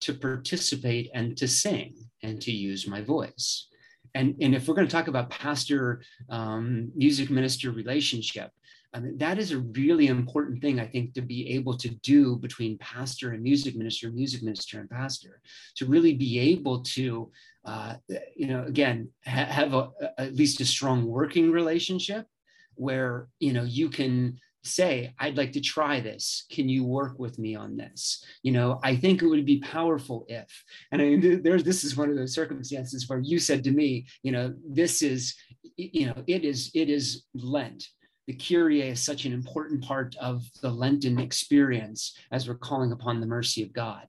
to 0.00 0.14
participate 0.14 1.10
and 1.14 1.36
to 1.36 1.46
sing 1.46 1.94
and 2.22 2.40
to 2.42 2.50
use 2.50 2.88
my 2.88 3.00
voice. 3.00 3.68
And, 4.14 4.36
and 4.40 4.54
if 4.54 4.68
we're 4.68 4.74
going 4.74 4.86
to 4.86 4.92
talk 4.92 5.08
about 5.08 5.30
pastor 5.30 6.02
um, 6.28 6.90
music 6.94 7.30
minister 7.30 7.70
relationship, 7.70 8.50
I 8.94 9.00
mean, 9.00 9.16
that 9.18 9.38
is 9.38 9.52
a 9.52 9.58
really 9.58 10.08
important 10.08 10.60
thing, 10.60 10.78
I 10.78 10.86
think, 10.86 11.14
to 11.14 11.22
be 11.22 11.54
able 11.54 11.78
to 11.78 11.88
do 11.88 12.36
between 12.36 12.76
pastor 12.78 13.30
and 13.30 13.42
music 13.42 13.74
minister, 13.74 14.10
music 14.10 14.42
minister 14.42 14.80
and 14.80 14.90
pastor, 14.90 15.40
to 15.76 15.86
really 15.86 16.12
be 16.12 16.38
able 16.38 16.82
to, 16.82 17.30
uh, 17.64 17.94
you 18.36 18.46
know, 18.46 18.64
again, 18.64 19.08
ha- 19.24 19.46
have 19.46 19.72
a, 19.72 19.90
at 20.18 20.34
least 20.34 20.60
a 20.60 20.66
strong 20.66 21.06
working 21.06 21.50
relationship 21.50 22.26
where, 22.74 23.28
you 23.40 23.54
know, 23.54 23.64
you 23.64 23.88
can 23.88 24.38
say, 24.64 25.14
I'd 25.18 25.36
like 25.36 25.52
to 25.52 25.60
try 25.60 26.00
this. 26.00 26.46
Can 26.50 26.68
you 26.68 26.84
work 26.84 27.18
with 27.18 27.38
me 27.38 27.54
on 27.54 27.76
this? 27.76 28.24
You 28.42 28.52
know, 28.52 28.80
I 28.82 28.96
think 28.96 29.22
it 29.22 29.26
would 29.26 29.46
be 29.46 29.60
powerful 29.60 30.24
if, 30.28 30.64
and 30.90 31.02
I 31.02 31.04
mean, 31.06 31.42
there's, 31.42 31.64
this 31.64 31.84
is 31.84 31.96
one 31.96 32.10
of 32.10 32.16
those 32.16 32.34
circumstances 32.34 33.08
where 33.08 33.18
you 33.18 33.38
said 33.38 33.64
to 33.64 33.70
me, 33.70 34.06
you 34.22 34.32
know, 34.32 34.54
this 34.68 35.02
is, 35.02 35.34
you 35.76 36.06
know, 36.06 36.22
it 36.26 36.44
is, 36.44 36.70
it 36.74 36.88
is 36.88 37.24
Lent 37.34 37.88
the 38.26 38.34
Kyrie 38.34 38.82
is 38.82 39.02
such 39.02 39.24
an 39.24 39.32
important 39.32 39.82
part 39.82 40.14
of 40.20 40.44
the 40.60 40.70
Lenten 40.70 41.18
experience 41.18 42.16
as 42.30 42.46
we're 42.46 42.54
calling 42.54 42.92
upon 42.92 43.20
the 43.20 43.26
mercy 43.26 43.62
of 43.62 43.72
God. 43.72 44.06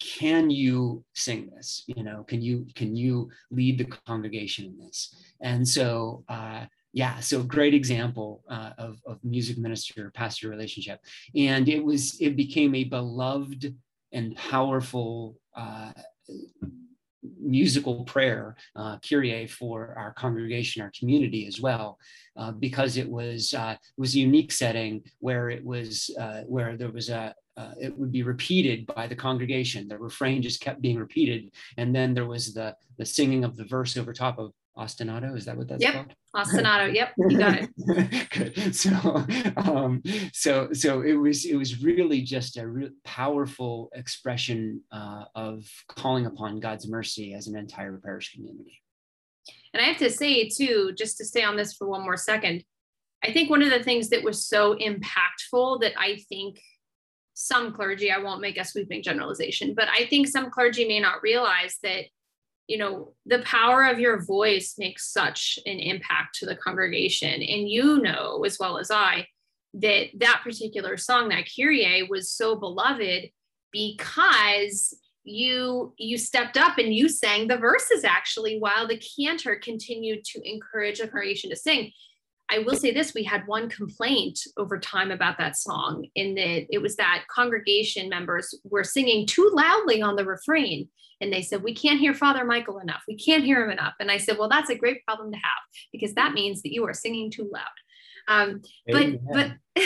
Can 0.00 0.48
you 0.48 1.04
sing 1.14 1.50
this? 1.54 1.82
You 1.88 2.04
know, 2.04 2.22
can 2.22 2.40
you 2.40 2.66
can 2.76 2.94
you 2.94 3.30
lead 3.50 3.78
the 3.78 3.96
congregation 4.06 4.66
in 4.66 4.78
this? 4.78 5.12
And 5.40 5.66
so, 5.66 6.24
uh, 6.28 6.66
yeah, 6.98 7.20
so 7.20 7.44
great 7.44 7.74
example 7.74 8.42
uh, 8.48 8.72
of, 8.76 9.00
of 9.06 9.22
music 9.22 9.56
minister 9.56 10.10
pastor 10.16 10.48
relationship, 10.48 10.98
and 11.36 11.68
it 11.68 11.84
was 11.84 12.20
it 12.20 12.34
became 12.34 12.74
a 12.74 12.82
beloved 12.82 13.72
and 14.10 14.34
powerful 14.34 15.36
uh, 15.54 15.92
musical 17.40 18.02
prayer, 18.02 18.56
uh, 18.74 18.98
for 19.48 19.94
our 19.96 20.12
congregation, 20.14 20.82
our 20.82 20.90
community 20.98 21.46
as 21.46 21.60
well, 21.60 21.98
uh, 22.36 22.50
because 22.50 22.96
it 22.96 23.08
was 23.08 23.54
uh, 23.54 23.76
was 23.96 24.16
a 24.16 24.18
unique 24.18 24.50
setting 24.50 25.00
where 25.20 25.50
it 25.50 25.64
was 25.64 26.10
uh, 26.18 26.40
where 26.48 26.76
there 26.76 26.90
was 26.90 27.10
a 27.10 27.32
uh, 27.56 27.74
it 27.80 27.96
would 27.96 28.10
be 28.10 28.24
repeated 28.24 28.86
by 28.86 29.06
the 29.06 29.16
congregation. 29.16 29.86
The 29.86 29.98
refrain 29.98 30.42
just 30.42 30.60
kept 30.60 30.82
being 30.82 30.98
repeated, 30.98 31.52
and 31.76 31.94
then 31.94 32.12
there 32.12 32.26
was 32.26 32.54
the 32.54 32.74
the 32.98 33.06
singing 33.06 33.44
of 33.44 33.56
the 33.56 33.66
verse 33.66 33.96
over 33.96 34.12
top 34.12 34.40
of 34.40 34.52
ostinato. 34.78 35.36
Is 35.36 35.44
that 35.46 35.56
what 35.56 35.68
that's 35.68 35.82
yep. 35.82 35.94
called? 35.94 36.14
Ostinato. 36.36 36.92
Yep, 36.94 37.12
you 37.18 37.38
got 37.38 37.58
it. 37.58 38.30
Good. 38.54 38.74
So, 38.74 38.90
um, 39.56 40.02
so, 40.32 40.72
so 40.72 41.02
it 41.02 41.14
was 41.14 41.44
it 41.44 41.56
was 41.56 41.82
really 41.82 42.22
just 42.22 42.56
a 42.56 42.66
real 42.66 42.90
powerful 43.04 43.90
expression 43.94 44.82
uh, 44.92 45.24
of 45.34 45.64
calling 45.88 46.26
upon 46.26 46.60
God's 46.60 46.88
mercy 46.88 47.34
as 47.34 47.46
an 47.46 47.56
entire 47.56 47.98
parish 47.98 48.32
community. 48.32 48.80
And 49.74 49.82
I 49.82 49.86
have 49.86 49.98
to 49.98 50.10
say 50.10 50.48
too, 50.48 50.92
just 50.96 51.18
to 51.18 51.24
stay 51.24 51.42
on 51.42 51.56
this 51.56 51.74
for 51.74 51.88
one 51.88 52.02
more 52.02 52.16
second, 52.16 52.64
I 53.22 53.32
think 53.32 53.50
one 53.50 53.62
of 53.62 53.70
the 53.70 53.82
things 53.82 54.10
that 54.10 54.22
was 54.22 54.46
so 54.46 54.76
impactful 54.76 55.80
that 55.80 55.92
I 55.98 56.20
think 56.28 56.60
some 57.34 57.72
clergy, 57.72 58.10
I 58.10 58.18
won't 58.18 58.40
make 58.40 58.58
a 58.58 58.64
sweeping 58.64 59.02
generalization, 59.02 59.74
but 59.74 59.88
I 59.88 60.06
think 60.06 60.26
some 60.26 60.50
clergy 60.50 60.86
may 60.86 61.00
not 61.00 61.22
realize 61.22 61.76
that 61.82 62.06
you 62.68 62.78
know 62.78 63.14
the 63.26 63.40
power 63.40 63.84
of 63.84 63.98
your 63.98 64.22
voice 64.22 64.76
makes 64.78 65.12
such 65.12 65.58
an 65.66 65.78
impact 65.78 66.36
to 66.36 66.46
the 66.46 66.56
congregation. 66.56 67.32
And 67.32 67.68
you 67.68 68.00
know 68.00 68.44
as 68.44 68.58
well 68.60 68.78
as 68.78 68.90
i 68.90 69.26
that 69.74 70.06
that 70.18 70.40
particular 70.42 70.96
song 70.96 71.28
that 71.28 71.48
kyrie 71.54 72.02
was 72.04 72.30
so 72.30 72.56
beloved 72.56 73.30
because 73.72 74.96
you 75.24 75.92
you 75.98 76.16
stepped 76.16 76.56
up 76.56 76.78
and 76.78 76.94
you 76.94 77.08
sang 77.08 77.48
the 77.48 77.56
verses 77.56 78.02
actually 78.02 78.58
while 78.58 78.88
the 78.88 79.00
cantor 79.16 79.56
continued 79.56 80.24
to 80.24 80.40
encourage 80.48 80.98
the 80.98 81.06
congregation 81.06 81.50
to 81.50 81.56
sing 81.56 81.92
i 82.50 82.58
will 82.58 82.76
say 82.76 82.92
this 82.92 83.14
we 83.14 83.24
had 83.24 83.46
one 83.46 83.68
complaint 83.68 84.38
over 84.56 84.78
time 84.78 85.10
about 85.10 85.38
that 85.38 85.56
song 85.56 86.06
in 86.14 86.34
that 86.34 86.66
it 86.70 86.80
was 86.80 86.96
that 86.96 87.24
congregation 87.30 88.08
members 88.08 88.54
were 88.64 88.84
singing 88.84 89.26
too 89.26 89.50
loudly 89.52 90.02
on 90.02 90.16
the 90.16 90.24
refrain. 90.24 90.88
And 91.20 91.32
they 91.32 91.42
said 91.42 91.62
we 91.62 91.74
can't 91.74 91.98
hear 91.98 92.14
father 92.14 92.44
michael 92.44 92.78
enough. 92.78 93.02
We 93.08 93.16
can't 93.16 93.44
hear 93.44 93.64
him 93.64 93.70
enough. 93.70 93.94
And 94.00 94.10
i 94.10 94.18
said 94.18 94.38
well 94.38 94.48
that's 94.48 94.70
a 94.70 94.76
great 94.76 95.04
problem 95.04 95.32
to 95.32 95.38
have 95.38 95.62
because 95.92 96.14
that 96.14 96.32
means 96.34 96.62
that 96.62 96.72
you 96.72 96.86
are 96.86 96.94
singing 96.94 97.30
too 97.30 97.50
loud. 97.52 97.64
Um, 98.28 98.62
but 98.86 99.06
but 99.32 99.52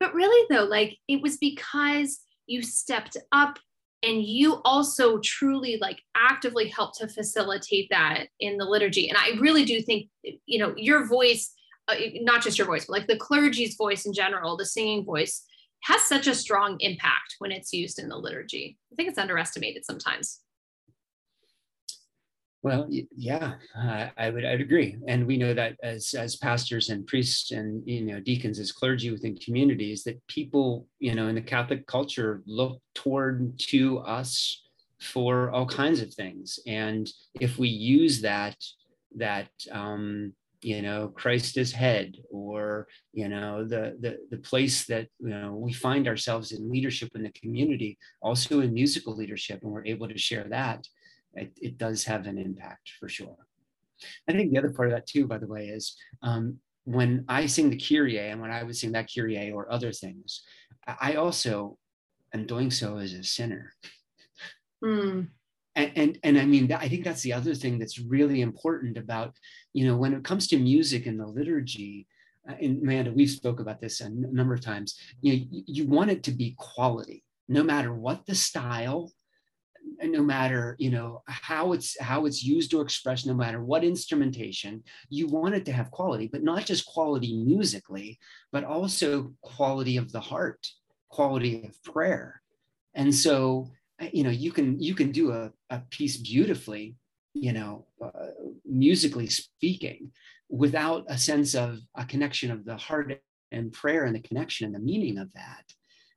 but 0.00 0.14
really 0.14 0.46
though 0.48 0.64
like 0.64 0.96
it 1.08 1.20
was 1.22 1.36
because 1.38 2.20
you 2.46 2.62
stepped 2.62 3.16
up 3.32 3.58
and 4.02 4.22
you 4.22 4.60
also 4.64 5.18
truly 5.18 5.78
like 5.80 6.00
actively 6.14 6.68
helped 6.68 6.98
to 6.98 7.08
facilitate 7.08 7.88
that 7.90 8.26
in 8.38 8.56
the 8.58 8.64
liturgy. 8.64 9.08
And 9.08 9.18
i 9.18 9.38
really 9.40 9.64
do 9.64 9.82
think 9.82 10.08
you 10.46 10.58
know 10.58 10.72
your 10.76 11.06
voice 11.06 11.52
not 12.20 12.42
just 12.42 12.56
your 12.56 12.66
voice 12.66 12.86
but 12.86 12.92
like 12.92 13.06
the 13.06 13.16
clergy's 13.16 13.76
voice 13.76 14.06
in 14.06 14.12
general 14.12 14.56
the 14.56 14.64
singing 14.64 15.04
voice 15.04 15.44
has 15.84 16.02
such 16.02 16.26
a 16.26 16.34
strong 16.34 16.78
impact 16.80 17.36
when 17.38 17.52
it's 17.52 17.72
used 17.72 17.98
in 17.98 18.08
the 18.08 18.16
liturgy. 18.16 18.78
I 18.92 18.94
think 18.96 19.08
it's 19.08 19.18
underestimated 19.18 19.84
sometimes. 19.84 20.40
Well, 22.62 22.88
yeah, 22.90 23.56
uh, 23.76 24.08
I 24.16 24.30
would 24.30 24.46
I'd 24.46 24.62
agree, 24.62 24.96
and 25.06 25.26
we 25.26 25.36
know 25.36 25.52
that 25.52 25.76
as 25.82 26.14
as 26.14 26.36
pastors 26.36 26.88
and 26.88 27.06
priests 27.06 27.50
and 27.50 27.86
you 27.86 28.00
know 28.00 28.20
deacons 28.20 28.58
as 28.58 28.72
clergy 28.72 29.10
within 29.10 29.36
communities 29.36 30.02
that 30.04 30.26
people 30.28 30.86
you 30.98 31.14
know 31.14 31.28
in 31.28 31.34
the 31.34 31.42
Catholic 31.42 31.86
culture 31.86 32.42
look 32.46 32.80
toward 32.94 33.58
to 33.58 33.98
us 33.98 34.62
for 34.98 35.50
all 35.50 35.66
kinds 35.66 36.00
of 36.00 36.14
things, 36.14 36.58
and 36.66 37.12
if 37.38 37.58
we 37.58 37.68
use 37.68 38.22
that 38.22 38.56
that 39.16 39.50
um, 39.70 40.32
you 40.64 40.82
know 40.82 41.08
Christ 41.08 41.56
is 41.56 41.72
head, 41.72 42.16
or 42.30 42.86
you 43.12 43.28
know 43.28 43.64
the 43.64 43.96
the 44.00 44.18
the 44.30 44.38
place 44.38 44.86
that 44.86 45.08
you 45.20 45.28
know 45.28 45.54
we 45.54 45.72
find 45.72 46.08
ourselves 46.08 46.52
in 46.52 46.70
leadership 46.70 47.10
in 47.14 47.22
the 47.22 47.32
community, 47.32 47.98
also 48.22 48.60
in 48.60 48.72
musical 48.72 49.14
leadership, 49.14 49.60
and 49.62 49.72
we're 49.72 49.86
able 49.86 50.08
to 50.08 50.18
share 50.18 50.46
that 50.48 50.86
it, 51.36 51.52
it 51.60 51.78
does 51.78 52.04
have 52.04 52.26
an 52.26 52.38
impact 52.38 52.90
for 52.98 53.08
sure. 53.08 53.36
I 54.28 54.32
think 54.32 54.52
the 54.52 54.58
other 54.58 54.72
part 54.72 54.88
of 54.88 54.94
that 54.94 55.06
too, 55.06 55.26
by 55.26 55.38
the 55.38 55.46
way, 55.46 55.68
is 55.68 55.96
um, 56.22 56.58
when 56.84 57.24
I 57.28 57.46
sing 57.46 57.70
the 57.70 57.78
Kyrie 57.78 58.18
and 58.18 58.40
when 58.40 58.50
I 58.50 58.62
would 58.62 58.76
sing 58.76 58.92
that 58.92 59.08
Kyrie 59.14 59.50
or 59.50 59.70
other 59.72 59.92
things, 59.92 60.42
I 60.86 61.14
also 61.14 61.78
am 62.32 62.46
doing 62.46 62.70
so 62.70 62.98
as 62.98 63.12
a 63.12 63.22
sinner. 63.22 63.72
Mm. 64.84 65.28
And, 65.76 65.92
and 65.96 66.18
and 66.22 66.38
i 66.38 66.44
mean 66.44 66.70
i 66.72 66.88
think 66.88 67.04
that's 67.04 67.22
the 67.22 67.32
other 67.32 67.54
thing 67.54 67.78
that's 67.78 67.98
really 67.98 68.40
important 68.40 68.96
about 68.96 69.34
you 69.72 69.86
know 69.86 69.96
when 69.96 70.14
it 70.14 70.24
comes 70.24 70.46
to 70.46 70.58
music 70.58 71.06
and 71.06 71.18
the 71.18 71.26
liturgy 71.26 72.06
uh, 72.48 72.54
and 72.60 72.82
amanda 72.82 73.12
we've 73.12 73.30
spoke 73.30 73.60
about 73.60 73.80
this 73.80 74.00
a 74.00 74.04
n- 74.04 74.28
number 74.32 74.54
of 74.54 74.60
times 74.60 74.98
you 75.20 75.32
know 75.32 75.44
you, 75.50 75.62
you 75.66 75.86
want 75.86 76.10
it 76.10 76.22
to 76.22 76.30
be 76.30 76.54
quality 76.58 77.24
no 77.48 77.62
matter 77.62 77.92
what 77.92 78.24
the 78.26 78.34
style 78.34 79.10
no 80.02 80.22
matter 80.22 80.76
you 80.78 80.90
know 80.90 81.22
how 81.26 81.72
it's 81.72 82.00
how 82.00 82.24
it's 82.24 82.42
used 82.42 82.72
or 82.72 82.82
expressed 82.82 83.26
no 83.26 83.34
matter 83.34 83.62
what 83.62 83.84
instrumentation 83.84 84.82
you 85.10 85.26
want 85.26 85.54
it 85.54 85.64
to 85.64 85.72
have 85.72 85.90
quality 85.90 86.26
but 86.26 86.42
not 86.42 86.64
just 86.64 86.86
quality 86.86 87.34
musically 87.44 88.18
but 88.50 88.64
also 88.64 89.32
quality 89.42 89.96
of 89.96 90.10
the 90.10 90.20
heart 90.20 90.66
quality 91.14 91.64
of 91.64 91.82
prayer. 91.84 92.42
And 92.94 93.14
so 93.14 93.70
you 94.12 94.24
know 94.24 94.30
you 94.30 94.52
can 94.52 94.80
you 94.80 94.94
can 94.94 95.10
do 95.12 95.32
a, 95.32 95.52
a 95.70 95.80
piece 95.90 96.16
beautifully 96.16 96.96
you 97.32 97.52
know 97.52 97.86
uh, 98.02 98.10
musically 98.64 99.26
speaking 99.26 100.10
without 100.48 101.04
a 101.08 101.18
sense 101.18 101.54
of 101.54 101.78
a 101.96 102.04
connection 102.04 102.50
of 102.50 102.64
the 102.64 102.76
heart 102.76 103.20
and 103.52 103.72
prayer 103.72 104.04
and 104.04 104.14
the 104.14 104.20
connection 104.20 104.66
and 104.66 104.74
the 104.74 104.80
meaning 104.80 105.18
of 105.18 105.32
that 105.32 105.64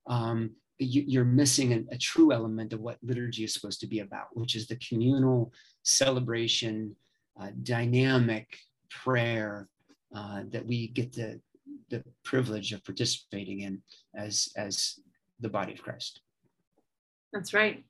um, 0.08 0.52
you, 0.80 1.22
are 1.22 1.26
missing 1.26 1.74
a, 1.74 1.96
a, 1.96 1.98
true 1.98 2.32
element 2.32 2.74
of 2.74 2.80
what 2.80 2.98
liturgy 3.02 3.44
is 3.44 3.54
supposed 3.54 3.80
to 3.82 3.88
be 3.88 4.00
about, 4.00 4.28
which 4.34 4.56
is 4.56 4.68
the 4.68 4.76
communal 4.78 5.52
celebration, 5.84 6.96
uh, 7.40 7.50
dynamic 7.64 8.58
prayer 8.90 9.68
uh, 10.16 10.44
that 10.50 10.66
we 10.66 10.88
get 10.88 11.14
the, 11.14 11.42
the 11.90 12.04
privilege 12.24 12.74
of 12.74 12.84
participating 12.84 13.62
in 13.62 13.82
as, 14.16 14.50
as 14.56 15.00
the 15.40 15.50
body 15.50 15.74
of 15.74 15.82
Christ. 15.82 16.22
That's 17.34 17.54
right. 17.54 17.84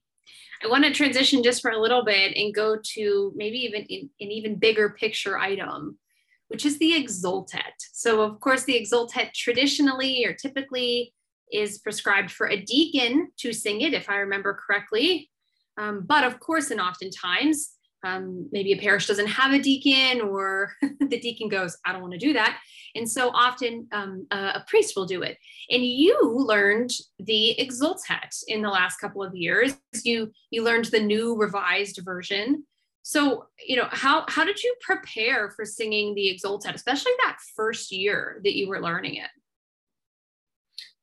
I 0.63 0.67
want 0.67 0.83
to 0.85 0.91
transition 0.91 1.43
just 1.43 1.61
for 1.61 1.71
a 1.71 1.79
little 1.79 2.03
bit 2.03 2.35
and 2.35 2.53
go 2.53 2.77
to 2.95 3.31
maybe 3.35 3.59
even 3.59 3.83
in, 3.83 4.09
an 4.19 4.31
even 4.31 4.55
bigger 4.55 4.89
picture 4.89 5.37
item, 5.37 5.99
which 6.47 6.65
is 6.65 6.79
the 6.79 6.93
exultet. 6.93 7.75
So, 7.93 8.21
of 8.21 8.39
course, 8.39 8.63
the 8.63 8.79
exultet 8.79 9.33
traditionally 9.33 10.25
or 10.25 10.33
typically 10.33 11.13
is 11.51 11.77
prescribed 11.79 12.31
for 12.31 12.49
a 12.49 12.61
deacon 12.61 13.31
to 13.37 13.53
sing 13.53 13.81
it, 13.81 13.93
if 13.93 14.09
I 14.09 14.15
remember 14.15 14.59
correctly. 14.65 15.29
Um, 15.77 16.03
but 16.05 16.23
of 16.23 16.39
course, 16.39 16.71
and 16.71 16.81
oftentimes, 16.81 17.76
um, 18.03 18.47
maybe 18.51 18.73
a 18.73 18.77
parish 18.77 19.07
doesn't 19.07 19.27
have 19.27 19.53
a 19.53 19.59
deacon, 19.59 20.21
or 20.21 20.73
the 20.99 21.19
deacon 21.19 21.49
goes, 21.49 21.77
I 21.85 21.91
don't 21.91 22.01
want 22.01 22.13
to 22.13 22.19
do 22.19 22.33
that. 22.33 22.59
And 22.95 23.09
so 23.09 23.29
often 23.29 23.87
um, 23.91 24.27
a, 24.31 24.37
a, 24.37 24.65
priest 24.67 24.95
will 24.95 25.05
do 25.05 25.21
it. 25.21 25.37
And 25.69 25.83
you 25.83 26.19
learned 26.23 26.91
the 27.19 27.55
Exultet 27.59 28.43
in 28.47 28.61
the 28.61 28.69
last 28.69 28.97
couple 28.97 29.23
of 29.23 29.35
years. 29.35 29.77
You 30.03 30.31
you 30.51 30.63
learned 30.63 30.85
the 30.85 30.99
new 30.99 31.35
revised 31.35 31.99
version. 32.03 32.65
So 33.03 33.45
you 33.65 33.75
know 33.75 33.87
how 33.91 34.25
how 34.27 34.43
did 34.43 34.61
you 34.63 34.75
prepare 34.81 35.51
for 35.51 35.65
singing 35.65 36.15
the 36.15 36.33
Exultet, 36.33 36.75
especially 36.75 37.13
that 37.23 37.37
first 37.55 37.91
year 37.91 38.39
that 38.43 38.55
you 38.55 38.67
were 38.67 38.81
learning 38.81 39.15
it? 39.15 39.29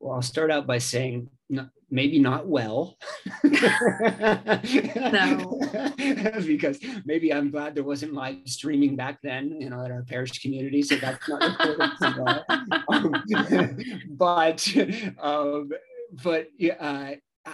Well, 0.00 0.16
I'll 0.16 0.22
start 0.22 0.50
out 0.50 0.66
by 0.66 0.78
saying 0.78 1.30
not, 1.54 1.68
maybe 1.90 2.18
not 2.18 2.46
well. 2.46 2.96
no. 3.44 3.50
because 6.46 6.78
maybe 7.04 7.32
I'm 7.32 7.50
glad 7.50 7.74
there 7.74 7.84
wasn't 7.84 8.14
live 8.14 8.46
streaming 8.46 8.96
back 8.96 9.18
then, 9.22 9.60
you 9.60 9.70
know, 9.70 9.84
at 9.84 9.90
our 9.90 10.02
parish 10.02 10.38
community. 10.40 10.82
So 10.82 10.96
that's 10.96 11.28
not 11.28 11.40
well. 12.18 12.44
um, 12.88 13.14
but 14.10 14.76
um, 15.20 15.70
but 16.22 16.48
uh, 16.80 17.12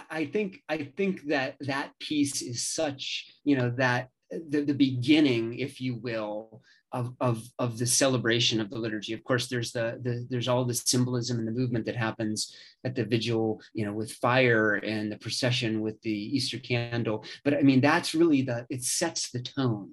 I 0.09 0.25
think 0.25 0.61
I 0.69 0.89
think 0.97 1.23
that 1.27 1.55
that 1.61 1.91
piece 1.99 2.41
is 2.41 2.67
such, 2.67 3.27
you 3.43 3.57
know, 3.57 3.73
that 3.77 4.09
the, 4.29 4.61
the 4.61 4.73
beginning, 4.73 5.59
if 5.59 5.81
you 5.81 5.95
will, 5.95 6.61
of, 6.93 7.13
of, 7.19 7.43
of 7.59 7.77
the 7.77 7.85
celebration 7.85 8.59
of 8.59 8.69
the 8.69 8.77
liturgy. 8.77 9.13
Of 9.13 9.23
course, 9.23 9.47
there's 9.47 9.71
the, 9.71 9.99
the 10.01 10.27
there's 10.29 10.47
all 10.47 10.65
the 10.65 10.73
symbolism 10.73 11.39
and 11.39 11.47
the 11.47 11.51
movement 11.51 11.85
that 11.85 11.95
happens 11.95 12.55
at 12.83 12.95
the 12.95 13.05
vigil, 13.05 13.61
you 13.73 13.85
know, 13.85 13.93
with 13.93 14.11
fire 14.13 14.75
and 14.75 15.11
the 15.11 15.17
procession 15.17 15.81
with 15.81 16.01
the 16.01 16.11
Easter 16.11 16.59
candle. 16.59 17.25
But 17.43 17.53
I 17.53 17.61
mean, 17.61 17.81
that's 17.81 18.13
really 18.13 18.41
the 18.41 18.65
it 18.69 18.83
sets 18.83 19.31
the 19.31 19.41
tone 19.41 19.91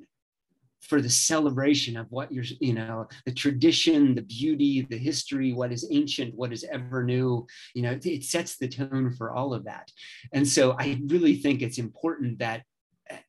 for 0.81 1.01
the 1.01 1.11
celebration 1.11 1.97
of 1.97 2.07
what 2.11 2.33
you're, 2.33 2.45
you 2.61 2.73
know, 2.73 3.07
the 3.27 3.33
tradition, 3.33 4.15
the 4.15 4.23
beauty, 4.23 4.87
the 4.89 4.97
history, 4.97 5.53
what 5.53 5.73
is 5.73 5.87
ancient, 5.91 6.35
what 6.35 6.53
is 6.53 6.65
ever 6.65 7.05
new, 7.05 7.47
you 7.75 7.83
know, 7.83 7.99
it 8.03 8.25
sets 8.25 8.57
the 8.57 8.69
tone 8.69 9.13
for 9.13 9.33
all 9.33 9.53
of 9.53 9.65
that. 9.65 9.91
And 10.33 10.47
so 10.47 10.77
I 10.79 11.01
really 11.07 11.37
think 11.37 11.61
it's 11.61 11.79
important 11.79 12.39
that 12.39 12.63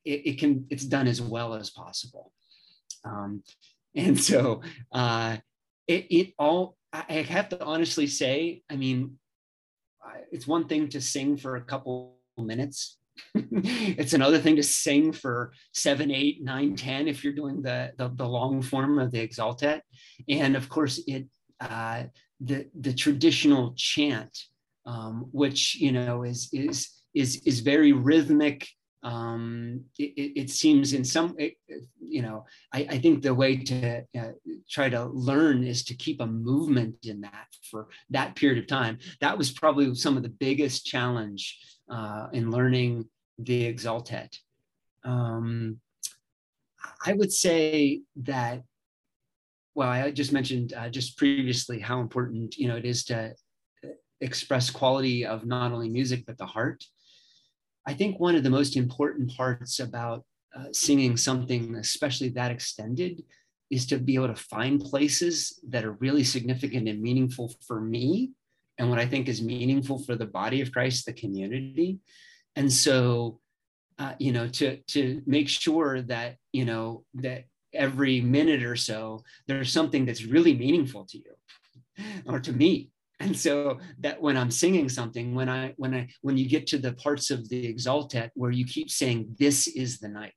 it, 0.04 0.26
it 0.26 0.38
can, 0.38 0.66
it's 0.70 0.84
done 0.84 1.06
as 1.06 1.20
well 1.20 1.54
as 1.54 1.70
possible. 1.70 2.32
Um, 3.04 3.42
and 3.94 4.18
so 4.20 4.62
uh, 4.92 5.38
it, 5.86 6.06
it 6.10 6.34
all, 6.38 6.76
I 6.92 7.22
have 7.22 7.48
to 7.50 7.64
honestly 7.64 8.06
say, 8.06 8.62
I 8.70 8.76
mean, 8.76 9.18
it's 10.32 10.46
one 10.46 10.66
thing 10.66 10.88
to 10.88 11.00
sing 11.00 11.36
for 11.36 11.56
a 11.56 11.62
couple 11.62 12.16
minutes. 12.36 12.98
it's 13.34 14.12
another 14.12 14.38
thing 14.38 14.56
to 14.56 14.62
sing 14.62 15.12
for 15.12 15.52
seven, 15.74 16.10
eight, 16.10 16.42
nine, 16.42 16.74
ten 16.76 17.08
if 17.08 17.22
you're 17.22 17.32
doing 17.32 17.62
the, 17.62 17.92
the, 17.96 18.08
the 18.14 18.26
long 18.26 18.62
form 18.62 18.98
of 18.98 19.10
the 19.10 19.26
Exultet. 19.26 19.80
And 20.28 20.56
of 20.56 20.68
course, 20.68 21.00
it 21.06 21.26
uh, 21.60 22.04
the 22.40 22.68
the 22.78 22.92
traditional 22.92 23.74
chant, 23.76 24.36
um, 24.86 25.28
which 25.32 25.76
you 25.76 25.92
know 25.92 26.22
is 26.22 26.48
is 26.52 26.88
is 27.14 27.42
is 27.44 27.60
very 27.60 27.92
rhythmic 27.92 28.66
um, 29.02 29.84
it, 29.98 30.32
it, 30.36 30.50
seems 30.50 30.92
in 30.92 31.04
some, 31.04 31.34
it, 31.38 31.54
you 31.98 32.20
know, 32.20 32.44
I, 32.72 32.86
I, 32.90 32.98
think 32.98 33.22
the 33.22 33.34
way 33.34 33.56
to 33.56 34.04
uh, 34.18 34.32
try 34.68 34.90
to 34.90 35.06
learn 35.06 35.64
is 35.64 35.84
to 35.84 35.94
keep 35.94 36.20
a 36.20 36.26
movement 36.26 36.96
in 37.04 37.22
that 37.22 37.46
for 37.70 37.88
that 38.10 38.36
period 38.36 38.58
of 38.58 38.66
time. 38.66 38.98
That 39.22 39.38
was 39.38 39.52
probably 39.52 39.94
some 39.94 40.18
of 40.18 40.22
the 40.22 40.28
biggest 40.28 40.84
challenge 40.84 41.58
uh, 41.90 42.26
in 42.34 42.50
learning 42.50 43.06
the 43.38 43.72
Exultet. 43.72 44.36
Um, 45.02 45.80
I 47.06 47.14
would 47.14 47.32
say 47.32 48.02
that, 48.16 48.62
well, 49.74 49.88
I 49.88 50.10
just 50.10 50.32
mentioned 50.32 50.74
uh, 50.74 50.90
just 50.90 51.16
previously 51.16 51.80
how 51.80 52.00
important, 52.00 52.58
you 52.58 52.68
know, 52.68 52.76
it 52.76 52.84
is 52.84 53.04
to 53.04 53.32
uh, 53.82 53.88
express 54.20 54.68
quality 54.68 55.24
of 55.24 55.46
not 55.46 55.72
only 55.72 55.88
music, 55.88 56.24
but 56.26 56.36
the 56.36 56.44
heart. 56.44 56.84
I 57.90 57.94
think 57.94 58.20
one 58.20 58.36
of 58.36 58.44
the 58.44 58.50
most 58.50 58.76
important 58.76 59.36
parts 59.36 59.80
about 59.80 60.24
uh, 60.54 60.66
singing 60.72 61.16
something, 61.16 61.74
especially 61.74 62.28
that 62.30 62.52
extended, 62.52 63.24
is 63.68 63.84
to 63.86 63.98
be 63.98 64.14
able 64.14 64.28
to 64.28 64.36
find 64.36 64.80
places 64.80 65.58
that 65.68 65.84
are 65.84 65.94
really 65.94 66.22
significant 66.22 66.88
and 66.88 67.02
meaningful 67.02 67.52
for 67.66 67.80
me 67.80 68.30
and 68.78 68.90
what 68.90 69.00
I 69.00 69.06
think 69.06 69.28
is 69.28 69.42
meaningful 69.42 69.98
for 70.04 70.14
the 70.14 70.32
body 70.40 70.60
of 70.60 70.70
Christ, 70.70 71.04
the 71.04 71.12
community. 71.12 71.98
And 72.54 72.72
so, 72.72 73.40
uh, 73.98 74.14
you 74.20 74.30
know, 74.30 74.46
to 74.46 74.76
to 74.94 75.20
make 75.26 75.48
sure 75.48 76.00
that 76.02 76.36
you 76.52 76.64
know 76.64 77.04
that 77.14 77.46
every 77.74 78.20
minute 78.20 78.62
or 78.62 78.76
so 78.76 79.24
there's 79.48 79.72
something 79.72 80.06
that's 80.06 80.24
really 80.24 80.54
meaningful 80.56 81.06
to 81.06 81.18
you 81.18 81.34
or 82.26 82.38
to 82.38 82.52
me 82.52 82.90
and 83.20 83.36
so 83.36 83.78
that 83.98 84.20
when 84.20 84.36
i'm 84.36 84.50
singing 84.50 84.88
something 84.88 85.34
when 85.34 85.48
i 85.48 85.72
when 85.76 85.94
i 85.94 86.08
when 86.22 86.36
you 86.36 86.48
get 86.48 86.66
to 86.66 86.78
the 86.78 86.92
parts 86.94 87.30
of 87.30 87.48
the 87.48 87.72
exultet 87.72 88.30
where 88.34 88.50
you 88.50 88.64
keep 88.64 88.90
saying 88.90 89.34
this 89.38 89.66
is 89.68 89.98
the 89.98 90.08
night 90.08 90.34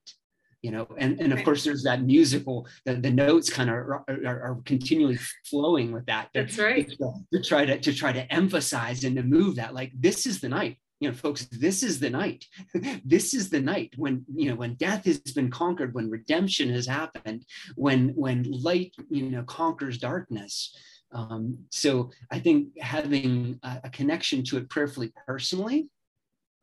you 0.64 0.72
know? 0.72 0.88
And, 0.98 1.20
and 1.20 1.34
of 1.34 1.44
course 1.44 1.64
there's 1.64 1.84
that 1.84 2.02
musical 2.02 2.68
the, 2.86 2.96
the 2.96 3.12
notes 3.12 3.50
kind 3.50 3.70
of 3.70 3.76
are, 3.76 4.04
are, 4.08 4.26
are, 4.26 4.58
continually 4.66 5.20
flowing 5.46 5.92
with 5.92 6.06
that 6.06 6.30
that's 6.34 6.58
right. 6.58 6.90
to, 6.90 7.14
to 7.34 7.44
try 7.44 7.66
to 7.66 7.80
to 7.80 7.94
try 7.94 8.14
to 8.14 8.34
emphasize 8.34 9.04
and 9.04 9.16
to 9.18 9.24
move 9.24 9.58
that 9.58 9.76
like 9.76 9.92
this 10.00 10.26
is 10.26 10.40
the 10.40 10.50
night. 10.50 10.78
You 11.02 11.10
know 11.10 11.16
folks 11.16 11.46
this 11.52 11.84
is 11.84 12.00
the 12.00 12.10
night. 12.10 12.46
This 13.04 13.34
is 13.34 13.50
the 13.50 13.60
night 13.60 13.94
when 13.98 14.24
you 14.34 14.50
know 14.50 14.56
when 14.56 14.76
death 14.76 15.04
has 15.04 15.20
been 15.20 15.52
conquered 15.52 15.94
when 15.94 16.10
redemption 16.10 16.70
has 16.70 16.88
happened 16.88 17.46
when 17.76 18.10
when 18.16 18.44
light 18.50 18.94
you 19.10 19.30
know 19.30 19.44
conquers 19.44 19.98
darkness 19.98 20.74
um, 21.14 21.58
so 21.70 22.10
I 22.32 22.40
think 22.40 22.78
having 22.80 23.60
a, 23.64 23.82
a, 23.86 23.90
connection 23.90 24.44
to 24.46 24.58
it 24.58 24.70
prayerfully 24.70 25.14
personally, 25.28 25.88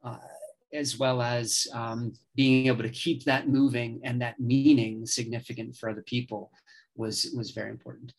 uh, 0.02 0.18
as 0.72 0.98
well 0.98 1.22
as 1.22 1.66
um, 1.72 2.12
being 2.34 2.66
able 2.66 2.82
to 2.82 2.90
keep 2.90 3.24
that 3.24 3.48
moving 3.48 4.00
and 4.04 4.20
that 4.20 4.40
meaning 4.40 5.06
significant 5.06 5.76
for 5.76 5.88
other 5.88 6.02
people 6.02 6.50
was, 6.96 7.32
was 7.36 7.52
very 7.52 7.70
important. 7.70 8.12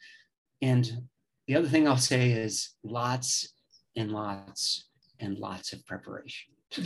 And 0.61 1.03
the 1.47 1.55
other 1.55 1.67
thing 1.67 1.87
I'll 1.87 1.97
say 1.97 2.31
is 2.31 2.71
lots 2.83 3.53
and 3.95 4.11
lots 4.11 4.85
and 5.19 5.37
lots 5.37 5.73
of 5.73 5.85
preparation. 5.85 6.53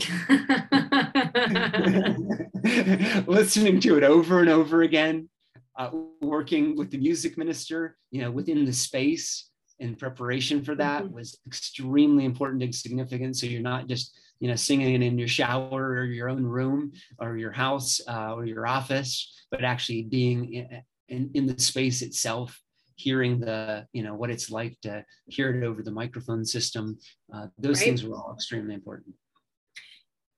Listening 3.27 3.79
to 3.81 3.97
it 3.97 4.03
over 4.03 4.39
and 4.39 4.49
over 4.49 4.81
again, 4.81 5.29
uh, 5.78 5.92
working 6.22 6.76
with 6.76 6.92
the 6.92 6.98
music 6.98 7.38
minister, 7.38 7.98
you 8.12 8.22
know, 8.22 8.32
within 8.32 8.66
the 8.66 8.74
space, 8.74 9.50
in 9.80 9.96
preparation 9.96 10.64
for 10.64 10.76
that 10.76 11.04
mm-hmm. 11.04 11.16
was 11.16 11.38
extremely 11.46 12.26
important 12.26 12.64
and 12.64 12.74
significant. 12.74 13.36
So 13.36 13.46
you're 13.46 13.62
not 13.62 13.88
just 13.88 14.18
you 14.40 14.48
know 14.50 14.56
singing 14.56 15.02
in 15.02 15.18
your 15.18 15.28
shower 15.28 15.84
or 15.84 16.06
your 16.06 16.30
own 16.30 16.44
room 16.44 16.92
or 17.20 17.38
your 17.38 17.52
house 17.52 18.02
uh, 18.08 18.34
or 18.34 18.46
your 18.46 18.68
office, 18.68 19.46
but 19.52 19.64
actually 19.64 20.04
being 20.04 20.54
in, 20.54 20.82
in, 21.10 21.32
in 21.34 21.46
the 21.46 21.60
space 21.60 22.02
itself 22.02 22.60
hearing 22.98 23.40
the 23.40 23.86
you 23.92 24.04
know 24.04 24.16
what 24.16 24.30
it's 24.30 24.50
like 24.50 24.80
to 24.82 25.04
hear 25.28 25.54
it 25.54 25.66
over 25.66 25.84
the 25.84 25.92
microphone 25.92 26.46
system 26.46 26.98
uh, 27.34 27.48
those 27.58 27.80
right. 27.80 27.88
things 27.88 28.06
were 28.06 28.16
all 28.16 28.34
extremely 28.34 28.74
important 28.74 29.14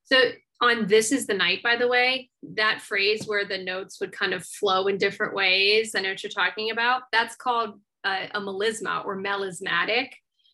so 0.05 0.19
on 0.61 0.87
this 0.87 1.11
is 1.11 1.27
the 1.27 1.33
night 1.33 1.61
by 1.61 1.75
the 1.75 1.87
way 1.87 2.29
that 2.55 2.81
phrase 2.81 3.27
where 3.27 3.45
the 3.45 3.57
notes 3.57 3.99
would 3.99 4.11
kind 4.11 4.33
of 4.33 4.45
flow 4.45 4.87
in 4.87 4.97
different 4.97 5.35
ways. 5.35 5.93
I 5.95 6.01
know 6.01 6.09
what 6.09 6.23
you're 6.23 6.29
talking 6.29 6.71
about. 6.71 7.03
That's 7.11 7.35
called 7.35 7.79
a, 8.05 8.29
a 8.33 8.41
melisma 8.41 9.05
or 9.05 9.17
melismatic 9.17 10.09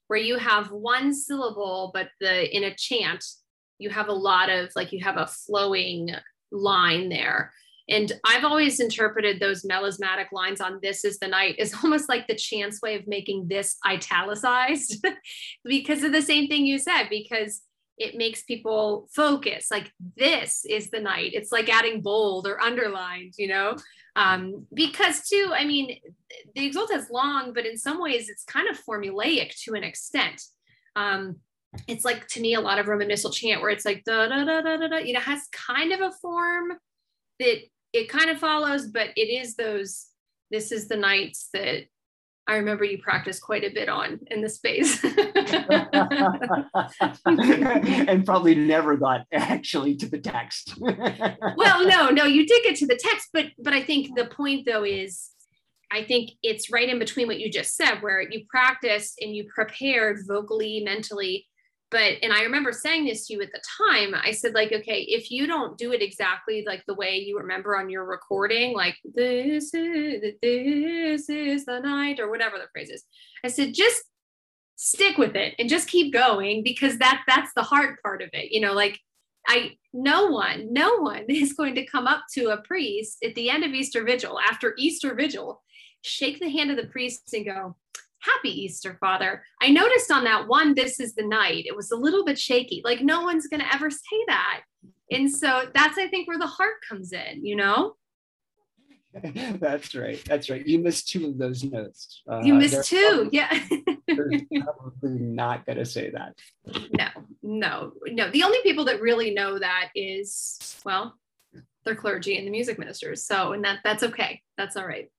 where 0.07 0.19
you 0.19 0.37
have 0.37 0.71
one 0.71 1.13
syllable 1.13 1.91
but 1.93 2.09
the 2.19 2.55
in 2.55 2.65
a 2.65 2.75
chant 2.75 3.23
you 3.79 3.89
have 3.89 4.07
a 4.07 4.13
lot 4.13 4.49
of 4.49 4.69
like 4.75 4.91
you 4.91 5.03
have 5.03 5.17
a 5.17 5.27
flowing 5.27 6.15
line 6.51 7.09
there. 7.09 7.51
And 7.89 8.13
I've 8.25 8.45
always 8.45 8.79
interpreted 8.79 9.39
those 9.39 9.65
melismatic 9.65 10.31
lines 10.31 10.61
on 10.61 10.79
This 10.81 11.03
is 11.03 11.19
the 11.19 11.27
Night 11.27 11.55
is 11.59 11.73
almost 11.83 12.07
like 12.07 12.27
the 12.27 12.35
chance 12.35 12.81
way 12.81 12.95
of 12.95 13.07
making 13.07 13.47
this 13.49 13.77
italicized 13.85 15.05
because 15.65 16.03
of 16.03 16.13
the 16.13 16.21
same 16.21 16.47
thing 16.47 16.65
you 16.65 16.79
said, 16.79 17.07
because 17.09 17.61
it 17.97 18.15
makes 18.15 18.43
people 18.43 19.07
focus 19.13 19.67
like 19.69 19.91
this 20.17 20.65
is 20.65 20.89
the 20.89 20.99
night. 20.99 21.31
It's 21.33 21.51
like 21.51 21.69
adding 21.69 22.01
bold 22.01 22.47
or 22.47 22.59
underlined, 22.59 23.33
you 23.37 23.47
know? 23.47 23.75
Um, 24.15 24.65
because 24.73 25.27
too, 25.27 25.51
I 25.53 25.65
mean, 25.65 25.99
the 26.55 26.69
Exultet 26.69 26.97
is 26.97 27.09
long, 27.09 27.53
but 27.53 27.65
in 27.65 27.77
some 27.77 28.01
ways 28.01 28.29
it's 28.29 28.43
kind 28.43 28.67
of 28.69 28.83
formulaic 28.83 29.55
to 29.63 29.73
an 29.73 29.83
extent. 29.83 30.41
Um, 30.95 31.37
it's 31.87 32.05
like 32.05 32.27
to 32.29 32.41
me 32.41 32.53
a 32.53 32.61
lot 32.61 32.79
of 32.79 32.87
Roman 32.87 33.07
Missal 33.07 33.31
chant 33.31 33.61
where 33.61 33.71
it's 33.71 33.85
like 33.85 34.03
da 34.03 34.27
da 34.27 34.43
da 34.43 34.61
da 34.61 34.77
da 34.77 34.87
da, 34.87 34.97
you 34.97 35.13
know, 35.13 35.19
has 35.19 35.47
kind 35.51 35.91
of 35.91 36.01
a 36.01 36.11
form 36.21 36.73
that 37.39 37.57
it 37.93 38.09
kind 38.09 38.29
of 38.29 38.39
follows, 38.39 38.87
but 38.87 39.09
it 39.15 39.29
is 39.29 39.55
those, 39.55 40.07
this 40.51 40.71
is 40.71 40.87
the 40.87 40.97
nights 40.97 41.49
that 41.53 41.85
I 42.45 42.55
remember 42.55 42.83
you 42.83 42.97
practiced 42.97 43.41
quite 43.41 43.63
a 43.63 43.73
bit 43.73 43.87
on 43.87 44.19
in 44.29 44.41
the 44.41 44.49
space. 44.49 45.01
and 47.25 48.25
probably 48.25 48.55
never 48.55 48.97
got 48.97 49.25
actually 49.31 49.95
to 49.97 50.09
the 50.09 50.19
text. 50.19 50.73
well, 50.77 51.87
no, 51.87 52.09
no, 52.09 52.25
you 52.25 52.45
did 52.45 52.63
get 52.63 52.75
to 52.77 52.87
the 52.87 52.99
text, 53.01 53.29
but 53.31 53.45
but 53.57 53.73
I 53.73 53.81
think 53.81 54.17
the 54.17 54.25
point 54.25 54.65
though 54.65 54.83
is 54.83 55.29
I 55.89 56.03
think 56.03 56.31
it's 56.41 56.71
right 56.71 56.89
in 56.89 56.99
between 56.99 57.27
what 57.27 57.39
you 57.39 57.49
just 57.49 57.77
said, 57.77 58.01
where 58.01 58.21
you 58.21 58.45
practiced 58.49 59.19
and 59.21 59.33
you 59.33 59.45
prepared 59.45 60.19
vocally, 60.27 60.81
mentally 60.83 61.47
but 61.93 62.15
and 62.23 62.33
i 62.33 62.41
remember 62.41 62.73
saying 62.73 63.05
this 63.05 63.27
to 63.27 63.33
you 63.33 63.41
at 63.41 63.51
the 63.53 63.61
time 63.77 64.13
i 64.15 64.31
said 64.31 64.53
like 64.53 64.73
okay 64.73 65.01
if 65.03 65.31
you 65.31 65.47
don't 65.47 65.77
do 65.77 65.93
it 65.93 66.01
exactly 66.01 66.65
like 66.67 66.83
the 66.87 66.95
way 66.95 67.17
you 67.17 67.37
remember 67.37 67.77
on 67.77 67.89
your 67.89 68.03
recording 68.03 68.73
like 68.73 68.97
this 69.05 69.73
is 69.73 70.33
this 70.41 71.29
is 71.29 71.65
the 71.65 71.79
night 71.79 72.19
or 72.19 72.29
whatever 72.29 72.57
the 72.57 72.67
phrase 72.73 72.89
is 72.89 73.05
i 73.45 73.47
said 73.47 73.73
just 73.73 74.03
stick 74.75 75.17
with 75.17 75.35
it 75.35 75.53
and 75.59 75.69
just 75.69 75.87
keep 75.87 76.11
going 76.11 76.63
because 76.63 76.97
that 76.97 77.21
that's 77.27 77.53
the 77.55 77.63
hard 77.63 77.95
part 78.01 78.21
of 78.21 78.29
it 78.33 78.51
you 78.51 78.59
know 78.59 78.73
like 78.73 78.99
i 79.47 79.71
no 79.93 80.27
one 80.27 80.73
no 80.73 80.97
one 80.97 81.23
is 81.29 81.53
going 81.53 81.75
to 81.75 81.85
come 81.85 82.07
up 82.07 82.23
to 82.33 82.49
a 82.49 82.61
priest 82.63 83.17
at 83.23 83.35
the 83.35 83.49
end 83.49 83.63
of 83.63 83.71
easter 83.71 84.03
vigil 84.03 84.39
after 84.49 84.73
easter 84.77 85.13
vigil 85.13 85.61
shake 86.01 86.39
the 86.39 86.49
hand 86.49 86.71
of 86.71 86.75
the 86.75 86.87
priest 86.87 87.33
and 87.33 87.45
go 87.45 87.75
Happy 88.23 88.49
Easter, 88.49 88.97
Father. 88.99 89.43
I 89.61 89.69
noticed 89.69 90.11
on 90.11 90.23
that 90.23 90.47
one, 90.47 90.75
This 90.75 90.99
is 90.99 91.13
the 91.13 91.25
Night, 91.25 91.65
it 91.67 91.75
was 91.75 91.91
a 91.91 91.95
little 91.95 92.23
bit 92.23 92.39
shaky. 92.39 92.81
Like, 92.83 93.01
no 93.01 93.21
one's 93.21 93.47
going 93.47 93.61
to 93.61 93.73
ever 93.73 93.89
say 93.89 94.23
that. 94.27 94.61
And 95.11 95.29
so 95.29 95.67
that's, 95.73 95.97
I 95.97 96.07
think, 96.07 96.27
where 96.27 96.39
the 96.39 96.47
heart 96.47 96.75
comes 96.87 97.11
in, 97.11 97.45
you 97.45 97.55
know? 97.55 97.95
That's 99.59 99.93
right. 99.93 100.23
That's 100.25 100.49
right. 100.49 100.65
You 100.65 100.79
missed 100.79 101.07
two 101.09 101.27
of 101.27 101.37
those 101.37 101.63
notes. 101.63 102.23
Uh, 102.27 102.41
you 102.43 102.55
missed 102.55 102.89
two. 102.89 103.29
Probably, 103.31 104.47
yeah. 104.49 104.63
probably 104.63 105.19
not 105.19 105.67
going 105.67 105.77
to 105.77 105.85
say 105.85 106.09
that. 106.11 106.35
No, 106.97 107.07
no, 107.43 107.91
no. 108.07 108.31
The 108.31 108.41
only 108.41 108.57
people 108.63 108.85
that 108.85 109.01
really 109.01 109.31
know 109.31 109.59
that 109.59 109.89
is, 109.93 110.79
well, 110.83 111.15
their 111.85 111.95
clergy 111.95 112.37
and 112.37 112.47
the 112.47 112.51
music 112.51 112.79
ministers. 112.79 113.23
So, 113.23 113.53
and 113.53 113.63
that 113.65 113.79
that's 113.83 114.03
okay. 114.03 114.41
That's 114.57 114.75
all 114.77 114.87
right. 114.87 115.09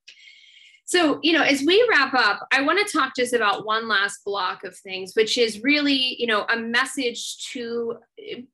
So, 0.87 1.19
you 1.23 1.33
know, 1.33 1.43
as 1.43 1.63
we 1.67 1.87
wrap 1.91 2.13
up, 2.13 2.47
I 2.53 2.61
want 2.61 2.79
to 2.79 2.93
talk 2.93 3.15
just 3.17 3.33
about 3.33 3.65
one 3.65 3.89
last 3.89 4.23
block 4.25 4.65
of 4.65 4.77
things, 4.77 5.13
which 5.15 5.39
is 5.39 5.63
really, 5.63 6.17
you 6.19 6.27
know, 6.27 6.45
a 6.51 6.59
message 6.59 7.49
to 7.53 7.97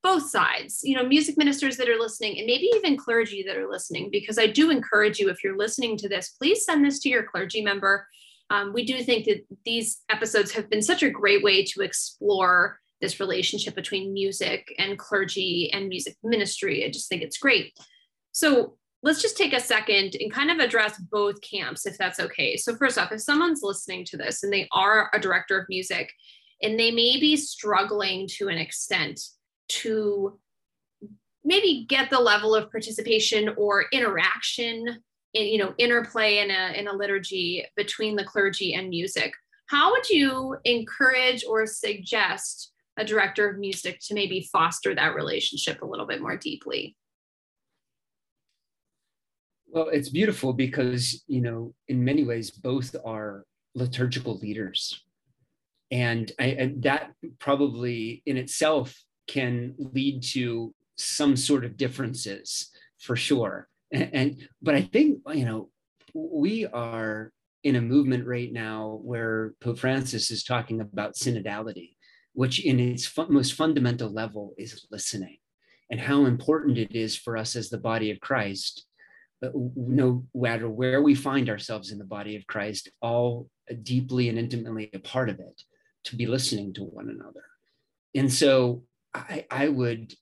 both 0.03 0.31
sides, 0.31 0.81
you 0.85 0.95
know, 0.97 1.05
music 1.05 1.37
ministers 1.37 1.77
that 1.77 1.89
are 1.89 1.99
listening 1.99 2.39
and 2.39 2.47
maybe 2.47 2.71
even 2.77 2.97
clergy 2.97 3.43
that 3.47 3.57
are 3.57 3.69
listening, 3.69 4.11
because 4.13 4.39
I 4.39 4.47
do 4.47 4.71
encourage 4.71 5.19
you, 5.19 5.29
if 5.29 5.43
you're 5.43 5.59
listening 5.59 5.97
to 5.99 6.09
this, 6.09 6.31
please 6.31 6.65
send 6.65 6.85
this 6.85 7.01
to 7.01 7.09
your 7.09 7.25
clergy 7.25 7.63
member. 7.63 8.07
Um, 8.49 8.73
we 8.73 8.85
do 8.85 9.03
think 9.03 9.25
that 9.25 9.45
these 9.65 10.03
episodes 10.09 10.53
have 10.53 10.71
been 10.71 10.83
such 10.83 11.03
a 11.03 11.11
great 11.11 11.43
way 11.43 11.65
to 11.65 11.83
explore 11.83 12.79
this 13.01 13.19
relationship 13.19 13.75
between 13.75 14.13
music 14.13 14.73
and 14.79 14.99
clergy 14.99 15.71
and 15.73 15.89
music 15.89 16.17
ministry. 16.23 16.85
I 16.85 16.91
just 16.91 17.09
think 17.09 17.23
it's 17.23 17.39
great. 17.39 17.73
So, 18.33 18.77
let's 19.03 19.23
just 19.23 19.37
take 19.37 19.53
a 19.53 19.61
second 19.61 20.17
and 20.21 20.33
kind 20.33 20.51
of 20.51 20.59
address 20.59 20.99
both 21.11 21.41
camps 21.41 21.87
if 21.87 21.97
that's 21.97 22.21
okay. 22.21 22.57
So, 22.57 22.77
first 22.77 22.99
off, 22.99 23.13
if 23.13 23.21
someone's 23.21 23.63
listening 23.63 24.05
to 24.07 24.17
this 24.17 24.43
and 24.43 24.53
they 24.53 24.69
are 24.73 25.11
a 25.13 25.21
director 25.21 25.59
of 25.59 25.69
music 25.69 26.13
and 26.63 26.79
they 26.79 26.91
may 26.91 27.19
be 27.19 27.37
struggling 27.37 28.29
to 28.39 28.49
an 28.49 28.59
extent 28.59 29.21
to 29.69 30.39
maybe 31.45 31.87
get 31.89 32.11
the 32.11 32.21
level 32.21 32.55
of 32.55 32.71
participation 32.71 33.55
or 33.57 33.87
interaction 33.93 35.03
in, 35.33 35.47
you 35.47 35.59
know, 35.59 35.75
interplay 35.79 36.39
in 36.39 36.51
a, 36.51 36.79
in 36.79 36.89
a 36.89 36.93
liturgy 36.93 37.65
between 37.77 38.17
the 38.17 38.25
clergy 38.25 38.75
and 38.75 38.89
music, 38.89 39.33
how 39.67 39.93
would 39.93 40.09
you 40.09 40.57
encourage 40.65 41.45
or 41.45 41.65
suggest 41.67 42.73
a 42.99 43.05
director 43.05 43.49
of 43.49 43.59
music 43.59 44.01
to 44.01 44.15
maybe 44.15 44.49
foster 44.53 44.95
that 44.95 45.15
relationship 45.15 45.81
a 45.81 45.87
little 45.87 46.07
bit 46.07 46.21
more 46.21 46.37
deeply? 46.37 46.97
Well, 49.73 49.89
it's 49.89 50.09
beautiful 50.09 50.53
because, 50.53 51.23
you 51.29 51.41
know, 51.41 51.75
in 51.87 52.05
many 52.05 52.25
ways, 52.25 52.51
both 52.51 52.97
are 53.05 53.45
liturgical 53.75 54.37
leaders. 54.39 55.05
And, 55.93 56.31
I, 56.41 56.75
that 56.79 57.13
probably 57.39 58.23
in 58.27 58.37
itself 58.37 58.97
can 59.29 59.75
lead 59.79 60.25
to 60.35 60.75
some 60.97 61.37
sort 61.37 61.65
of 61.65 61.77
differences 61.77 62.71
for 62.99 63.15
sure. 63.15 63.69
And, 63.93 64.11
and 64.13 64.49
but 64.61 64.75
I 64.75 64.83
think, 64.83 65.21
you 65.33 65.45
know, 65.45 65.71
we 66.15 66.67
are 66.67 67.33
in 67.63 67.77
a 67.77 67.81
movement 67.81 68.27
right 68.27 68.53
now 68.53 68.99
where 69.03 69.55
Pope 69.61 69.79
Francis 69.79 70.31
is 70.33 70.43
talking 70.43 70.81
about 70.81 71.15
synodality, 71.15 71.97
which 72.33 72.65
in 72.65 72.81
its 72.81 73.11
most 73.29 73.55
fundamental 73.55 74.11
level 74.11 74.55
is 74.59 74.87
listening 74.91 75.37
and 75.91 76.01
how 76.01 76.25
important 76.25 76.79
it 76.79 76.95
is 76.95 77.17
for 77.17 77.37
us 77.37 77.55
as 77.55 77.71
the 77.71 77.79
body 77.79 78.11
of 78.11 78.21
Christ 78.21 78.87
no 79.43 80.25
matter 80.35 80.69
where 80.69 81.03
we 81.03 81.15
find 81.15 81.49
ourselves 81.49 81.91
in 81.91 81.99
the 81.99 82.05
body 82.05 82.37
of 82.37 82.47
Christ, 82.47 82.91
all 83.01 83.49
deeply 83.83 84.29
and 84.29 84.39
intimately 84.39 84.91
a 84.95 84.99
part 84.99 85.29
of 85.29 85.39
it, 85.41 85.63
to 86.05 86.17
be 86.17 86.27
listening 86.27 86.73
to 86.75 86.85
one 86.85 87.09
another. 87.09 87.45
And 88.15 88.33
so 88.33 88.85
I, 89.15 89.47
I 89.51 89.69
would, 89.69 90.15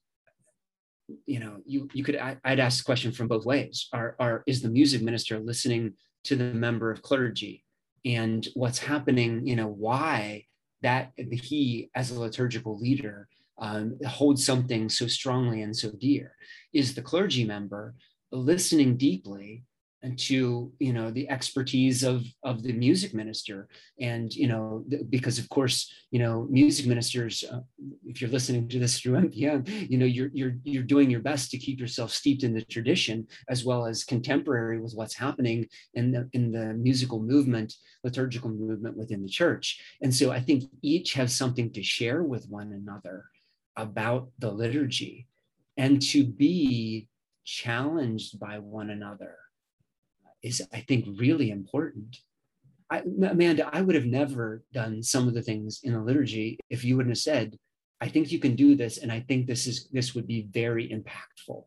you 1.27 1.41
know, 1.41 1.59
you 1.65 1.89
you 1.93 2.05
could 2.05 2.17
I, 2.17 2.37
would 2.45 2.61
ask 2.61 2.79
the 2.79 2.85
question 2.85 3.13
from 3.13 3.29
both 3.29 3.45
ways. 3.45 3.89
Are, 3.93 4.15
are 4.19 4.43
is 4.47 4.63
the 4.63 4.69
music 4.69 5.03
minister 5.03 5.39
listening 5.39 5.95
to 6.25 6.37
the 6.37 6.53
member 6.53 6.91
of 6.91 7.03
clergy 7.03 7.65
and 8.05 8.47
what's 8.55 8.79
happening, 8.79 9.47
you 9.47 9.57
know, 9.57 9.69
why 9.69 10.45
that 10.83 11.13
he 11.17 11.91
as 11.95 12.11
a 12.11 12.21
liturgical 12.21 12.79
leader 12.79 13.29
um, 13.61 13.99
holds 14.07 14.45
something 14.47 14.89
so 14.89 15.07
strongly 15.07 15.63
and 15.63 15.77
so 15.77 15.91
dear? 15.93 16.33
Is 16.73 16.95
the 16.95 17.03
clergy 17.03 17.45
member 17.45 17.95
listening 18.31 18.97
deeply 18.97 19.65
and 20.03 20.19
to 20.19 20.73
you 20.79 20.93
know 20.93 21.11
the 21.11 21.29
expertise 21.29 22.05
of 22.05 22.25
of 22.45 22.63
the 22.63 22.73
music 22.73 23.15
minister. 23.15 23.69
And 24.01 24.33
you 24.35 24.47
know 24.47 24.85
because 25.11 25.39
of 25.39 25.49
course 25.49 25.93
you 26.11 26.19
know 26.21 26.47
music 26.51 26.87
ministers 26.87 27.45
uh, 27.45 27.61
if 28.07 28.21
you're 28.21 28.31
listening 28.31 28.69
to 28.69 28.79
this 28.79 29.01
through 29.01 29.15
NPM 29.23 29.91
you 29.91 29.99
know 29.99 30.07
you're 30.07 30.31
you're 30.33 30.55
you're 30.63 30.83
doing 30.83 31.11
your 31.11 31.21
best 31.21 31.51
to 31.51 31.59
keep 31.59 31.81
yourself 31.81 32.13
steeped 32.13 32.45
in 32.45 32.55
the 32.55 32.63
tradition 32.63 33.27
as 33.49 33.65
well 33.65 33.87
as 33.87 34.05
contemporary 34.05 34.81
with 34.81 34.95
what's 34.95 35.15
happening 35.15 35.67
in 35.95 36.13
the 36.13 36.29
in 36.33 36.53
the 36.53 36.75
musical 36.75 37.21
movement 37.21 37.75
liturgical 38.05 38.51
movement 38.51 38.97
within 38.97 39.23
the 39.23 39.29
church. 39.29 39.81
And 40.03 40.15
so 40.15 40.31
i 40.31 40.41
think 40.41 40.65
each 40.83 41.15
has 41.15 41.35
something 41.35 41.73
to 41.73 41.83
share 41.83 42.23
with 42.23 42.49
one 42.49 42.73
another 42.73 43.25
about 43.77 44.29
the 44.39 44.51
liturgy 44.51 45.27
and 45.77 46.03
to 46.03 46.25
be 46.25 47.09
challenged 47.49 48.39
by 48.39 48.59
one 48.59 48.91
another 48.91 49.35
is, 50.43 50.61
I 50.73 50.81
think, 50.81 51.07
really 51.19 51.51
important. 51.51 52.19
I, 52.91 52.99
Amanda, 53.01 53.71
I 53.73 53.81
would 53.81 53.95
have 53.95 54.05
never 54.05 54.63
done 54.73 55.03
some 55.03 55.27
of 55.27 55.35
the 55.35 55.43
things 55.43 55.81
in 55.83 55.95
the 55.95 56.01
liturgy 56.01 56.59
if 56.69 56.85
you 56.85 56.97
wouldn't 56.97 57.17
have 57.17 57.23
said, 57.23 57.57
I 58.01 58.09
think 58.09 58.31
you 58.31 58.39
can 58.39 58.55
do 58.55 58.77
this, 58.77 58.99
and 58.99 59.11
I 59.11 59.21
think 59.21 59.47
this 59.47 59.67
is 59.67 59.89
this 59.91 60.15
would 60.15 60.27
be 60.27 60.47
very 60.53 60.89
impactful 60.89 61.65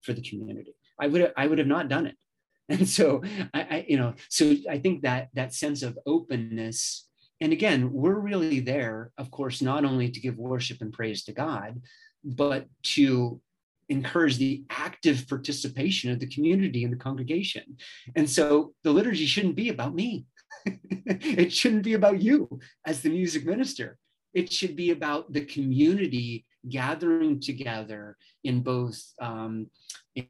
for 0.00 0.12
the 0.12 0.22
community. 0.22 0.74
I 0.98 1.06
would 1.06 1.32
I 1.36 1.46
would 1.46 1.58
have 1.58 1.68
not 1.68 1.88
done 1.88 2.06
it. 2.06 2.16
And 2.70 2.86
so 2.88 3.22
I, 3.54 3.60
I 3.60 3.86
you 3.88 3.96
know, 3.96 4.14
so 4.28 4.54
I 4.68 4.78
think 4.78 5.02
that 5.02 5.28
that 5.34 5.54
sense 5.54 5.82
of 5.82 5.98
openness, 6.04 7.06
and 7.40 7.52
again, 7.52 7.92
we're 7.92 8.18
really 8.18 8.60
there, 8.60 9.12
of 9.16 9.30
course, 9.30 9.62
not 9.62 9.84
only 9.84 10.10
to 10.10 10.20
give 10.20 10.36
worship 10.36 10.78
and 10.82 10.92
praise 10.92 11.22
to 11.24 11.32
God, 11.32 11.80
but 12.24 12.66
to 12.94 13.40
encourage 13.88 14.36
the 14.36 14.64
active 14.70 15.26
participation 15.28 16.10
of 16.10 16.20
the 16.20 16.26
community 16.26 16.84
and 16.84 16.92
the 16.92 16.98
congregation. 16.98 17.76
And 18.16 18.28
so 18.28 18.74
the 18.84 18.90
liturgy 18.90 19.26
shouldn't 19.26 19.56
be 19.56 19.70
about 19.70 19.94
me. 19.94 20.26
it 20.66 21.52
shouldn't 21.52 21.84
be 21.84 21.94
about 21.94 22.20
you 22.20 22.60
as 22.86 23.00
the 23.00 23.10
music 23.10 23.46
minister. 23.46 23.96
It 24.34 24.52
should 24.52 24.76
be 24.76 24.90
about 24.90 25.32
the 25.32 25.44
community 25.44 26.44
gathering 26.68 27.40
together 27.40 28.16
in 28.44 28.62
both 28.62 29.00
um, 29.20 29.68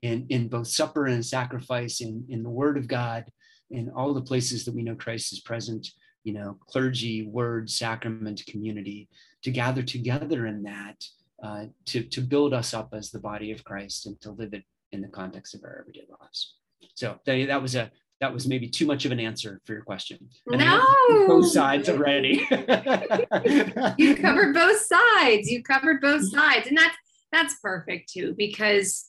in, 0.02 0.26
in 0.28 0.48
both 0.48 0.68
supper 0.68 1.06
and 1.06 1.24
sacrifice, 1.24 2.00
in, 2.00 2.24
in 2.28 2.42
the 2.42 2.50
Word 2.50 2.76
of 2.76 2.86
God, 2.86 3.24
in 3.70 3.90
all 3.90 4.14
the 4.14 4.22
places 4.22 4.64
that 4.64 4.74
we 4.74 4.82
know 4.82 4.94
Christ 4.94 5.32
is 5.32 5.40
present. 5.40 5.88
You 6.24 6.34
know, 6.34 6.58
clergy, 6.68 7.22
word, 7.22 7.70
sacrament, 7.70 8.42
community, 8.46 9.08
to 9.44 9.50
gather 9.50 9.82
together 9.82 10.46
in 10.46 10.62
that 10.64 11.02
uh, 11.42 11.66
to, 11.86 12.02
to 12.02 12.20
build 12.20 12.52
us 12.52 12.74
up 12.74 12.92
as 12.92 13.10
the 13.10 13.18
body 13.18 13.52
of 13.52 13.64
Christ 13.64 14.06
and 14.06 14.20
to 14.20 14.30
live 14.32 14.54
it 14.54 14.64
in 14.92 15.00
the 15.00 15.08
context 15.08 15.54
of 15.54 15.62
our 15.64 15.78
everyday 15.80 16.06
lives. 16.20 16.54
So 16.94 17.18
that 17.26 17.62
was 17.62 17.74
a 17.74 17.90
that 18.20 18.34
was 18.34 18.48
maybe 18.48 18.68
too 18.68 18.84
much 18.84 19.04
of 19.04 19.12
an 19.12 19.20
answer 19.20 19.60
for 19.64 19.74
your 19.74 19.82
question. 19.82 20.18
And 20.48 20.58
no, 20.58 20.84
both 21.28 21.46
sides 21.52 21.88
already. 21.88 22.44
you 23.96 24.16
covered 24.16 24.54
both 24.54 24.80
sides. 24.80 25.48
You 25.48 25.62
covered 25.62 26.00
both 26.00 26.28
sides, 26.28 26.66
and 26.66 26.76
that's 26.76 26.96
that's 27.30 27.54
perfect 27.60 28.12
too 28.12 28.34
because 28.36 29.08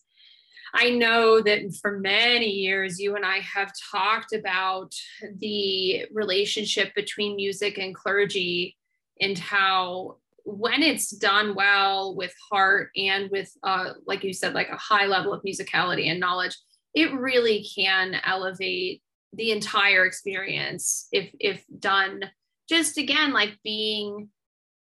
I 0.73 0.91
know 0.91 1.41
that 1.41 1.75
for 1.81 1.99
many 1.99 2.49
years 2.49 2.99
you 2.99 3.15
and 3.15 3.25
I 3.25 3.39
have 3.39 3.71
talked 3.91 4.33
about 4.33 4.93
the 5.37 6.05
relationship 6.13 6.93
between 6.93 7.35
music 7.35 7.79
and 7.79 7.95
clergy 7.95 8.77
and 9.19 9.37
how 9.37 10.17
when 10.45 10.81
it's 10.83 11.11
done 11.11 11.55
well 11.55 12.15
with 12.15 12.33
heart 12.51 12.89
and 12.95 13.29
with 13.31 13.51
uh, 13.63 13.93
like 14.05 14.23
you 14.23 14.33
said 14.33 14.53
like 14.53 14.69
a 14.69 14.77
high 14.77 15.05
level 15.05 15.33
of 15.33 15.43
musicality 15.43 16.09
and 16.09 16.19
knowledge 16.19 16.55
it 16.93 17.13
really 17.13 17.65
can 17.75 18.15
elevate 18.25 19.01
the 19.33 19.51
entire 19.51 20.05
experience 20.05 21.07
if 21.11 21.29
if 21.39 21.63
done 21.79 22.21
just 22.67 22.97
again 22.97 23.31
like 23.33 23.57
being 23.63 24.29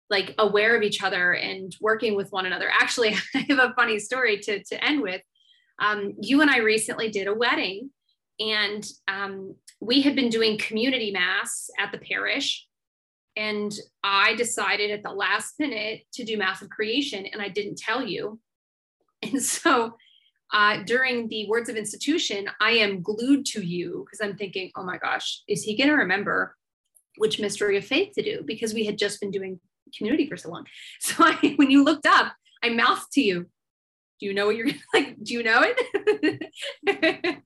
like 0.08 0.34
aware 0.38 0.76
of 0.76 0.82
each 0.82 1.02
other 1.02 1.32
and 1.32 1.74
working 1.80 2.14
with 2.14 2.30
one 2.30 2.46
another. 2.46 2.70
Actually 2.70 3.16
i 3.34 3.38
have 3.48 3.58
a 3.58 3.74
funny 3.74 3.98
story 3.98 4.38
to 4.38 4.62
to 4.64 4.84
end 4.84 5.02
with. 5.02 5.22
Um, 5.78 6.14
you 6.20 6.40
and 6.40 6.50
i 6.50 6.58
recently 6.58 7.10
did 7.10 7.26
a 7.26 7.34
wedding 7.34 7.90
and 8.38 8.86
um, 9.08 9.54
we 9.80 10.02
had 10.02 10.14
been 10.14 10.28
doing 10.28 10.58
community 10.58 11.10
mass 11.10 11.70
at 11.78 11.92
the 11.92 11.98
parish 11.98 12.65
and 13.36 13.72
I 14.02 14.34
decided 14.34 14.90
at 14.90 15.02
the 15.02 15.10
last 15.10 15.54
minute 15.58 16.02
to 16.14 16.24
do 16.24 16.38
Mass 16.38 16.62
of 16.62 16.70
Creation, 16.70 17.26
and 17.26 17.42
I 17.42 17.48
didn't 17.48 17.78
tell 17.78 18.06
you. 18.06 18.40
And 19.22 19.42
so 19.42 19.96
uh, 20.52 20.82
during 20.84 21.28
the 21.28 21.48
words 21.48 21.70
of 21.70 21.76
institution, 21.76 22.48
I 22.60 22.72
am 22.72 23.02
glued 23.02 23.46
to 23.46 23.62
you 23.62 24.04
because 24.04 24.20
I'm 24.20 24.36
thinking, 24.36 24.70
oh 24.76 24.84
my 24.84 24.98
gosh, 24.98 25.42
is 25.48 25.62
he 25.62 25.74
going 25.74 25.88
to 25.88 25.96
remember 25.96 26.54
which 27.16 27.40
mystery 27.40 27.78
of 27.78 27.84
faith 27.84 28.12
to 28.14 28.22
do? 28.22 28.42
Because 28.44 28.74
we 28.74 28.84
had 28.84 28.98
just 28.98 29.20
been 29.20 29.30
doing 29.30 29.58
community 29.96 30.28
for 30.28 30.36
so 30.36 30.50
long. 30.50 30.66
So 31.00 31.14
I, 31.18 31.54
when 31.56 31.70
you 31.70 31.82
looked 31.82 32.06
up, 32.06 32.34
I 32.62 32.68
mouthed 32.68 33.10
to 33.12 33.22
you, 33.22 33.46
do 34.20 34.26
you 34.26 34.34
know 34.34 34.46
what 34.46 34.56
you're 34.56 34.68
like? 34.94 35.16
Do 35.22 35.34
you 35.34 35.42
know 35.42 35.62
it? 35.64 37.42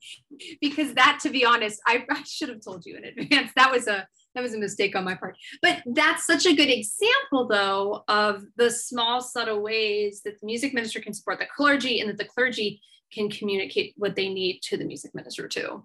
because 0.60 0.94
that, 0.94 1.20
to 1.22 1.30
be 1.30 1.44
honest, 1.44 1.80
I, 1.86 2.04
I 2.10 2.22
should 2.24 2.48
have 2.48 2.62
told 2.62 2.84
you 2.84 2.96
in 2.96 3.04
advance. 3.04 3.52
That 3.56 3.72
was 3.72 3.86
a 3.86 4.06
that 4.34 4.42
was 4.42 4.54
a 4.54 4.58
mistake 4.58 4.94
on 4.94 5.04
my 5.04 5.14
part. 5.14 5.36
But 5.62 5.82
that's 5.86 6.26
such 6.26 6.46
a 6.46 6.54
good 6.54 6.70
example, 6.70 7.48
though, 7.48 8.04
of 8.08 8.44
the 8.56 8.70
small, 8.70 9.20
subtle 9.20 9.60
ways 9.60 10.22
that 10.24 10.40
the 10.40 10.46
music 10.46 10.72
minister 10.72 11.00
can 11.00 11.14
support 11.14 11.38
the 11.38 11.46
clergy 11.46 12.00
and 12.00 12.08
that 12.08 12.18
the 12.18 12.24
clergy 12.24 12.80
can 13.12 13.28
communicate 13.28 13.94
what 13.96 14.14
they 14.14 14.28
need 14.28 14.60
to 14.62 14.76
the 14.76 14.84
music 14.84 15.14
minister, 15.14 15.48
too. 15.48 15.84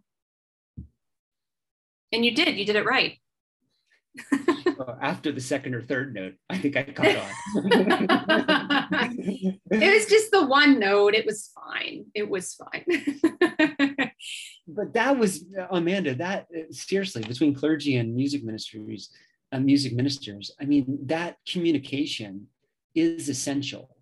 And 2.12 2.24
you 2.24 2.36
did, 2.36 2.56
you 2.56 2.66
did 2.66 2.76
it 2.76 2.86
right. 2.86 3.18
after 5.02 5.32
the 5.32 5.42
second 5.42 5.76
or 5.76 5.82
third 5.82 6.14
note, 6.14 6.36
I 6.50 6.58
think 6.58 6.78
I 6.78 6.84
caught 6.84 7.08
on. 7.08 7.30
it 9.72 9.94
was 9.94 10.06
just 10.08 10.32
the 10.32 10.46
one 10.46 10.80
note. 10.80 11.16
It 11.16 11.26
was 11.26 11.52
fine. 11.54 12.06
It 12.14 12.30
was 12.30 12.54
fine 12.54 12.86
but 14.68 14.94
that 14.94 15.18
was 15.18 15.46
Amanda. 15.70 16.16
That 16.16 16.48
seriously, 16.72 17.24
between 17.24 17.54
clergy 17.54 17.98
and 17.98 18.16
music 18.16 18.44
ministries, 18.44 19.10
uh, 19.52 19.60
music 19.60 19.94
ministers, 19.94 20.52
I 20.60 20.66
mean, 20.66 21.00
that 21.04 21.38
communication 21.48 22.48
is 22.94 23.30
essential. 23.30 23.95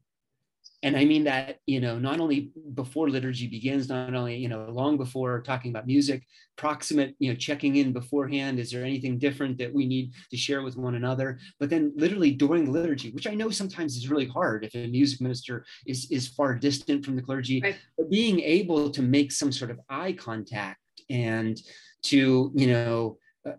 And 0.84 0.98
I 0.98 1.06
mean 1.06 1.24
that, 1.24 1.60
you 1.66 1.80
know, 1.80 1.98
not 1.98 2.20
only 2.20 2.52
before 2.74 3.10
liturgy 3.10 3.48
begins, 3.48 3.88
not 3.88 4.14
only, 4.14 4.36
you 4.36 4.50
know, 4.50 4.68
long 4.70 4.98
before 4.98 5.42
talking 5.42 5.72
about 5.72 5.88
music, 5.88 6.28
proximate, 6.58 7.16
you 7.20 7.30
know, 7.30 7.36
checking 7.36 7.78
in 7.78 7.94
beforehand. 7.94 8.60
Is 8.60 8.70
there 8.70 8.84
anything 8.84 9.18
different 9.18 9.58
that 9.60 9.74
we 9.74 9.88
need 9.88 10.12
to 10.30 10.38
share 10.38 10.62
with 10.62 10.76
one 10.76 10.96
another? 10.96 11.40
But 11.58 11.70
then 11.70 11.94
literally 11.96 12.32
during 12.32 12.72
liturgy, 12.72 13.12
which 13.12 13.28
I 13.28 13.34
know 13.34 13.50
sometimes 13.50 13.96
is 13.96 14.10
really 14.10 14.28
hard 14.28 14.66
if 14.66 14.76
a 14.76 14.88
music 14.88 15.22
minister 15.22 15.66
is, 15.88 16.12
is 16.12 16.28
far 16.28 16.54
distant 16.54 17.06
from 17.06 17.16
the 17.16 17.22
clergy, 17.22 17.62
right. 17.62 17.78
but 17.98 18.10
being 18.10 18.42
able 18.42 18.90
to 18.92 19.02
make 19.02 19.32
some 19.32 19.54
sort 19.54 19.72
of 19.72 19.80
eye 19.90 20.12
contact 20.12 20.80
and 21.10 21.62
to, 22.04 22.52
you 22.56 22.68
know, 22.68 23.18
uh, 23.48 23.54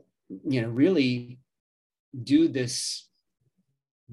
you 0.47 0.61
know, 0.61 0.69
really 0.69 1.39
do 2.23 2.49
this 2.49 3.09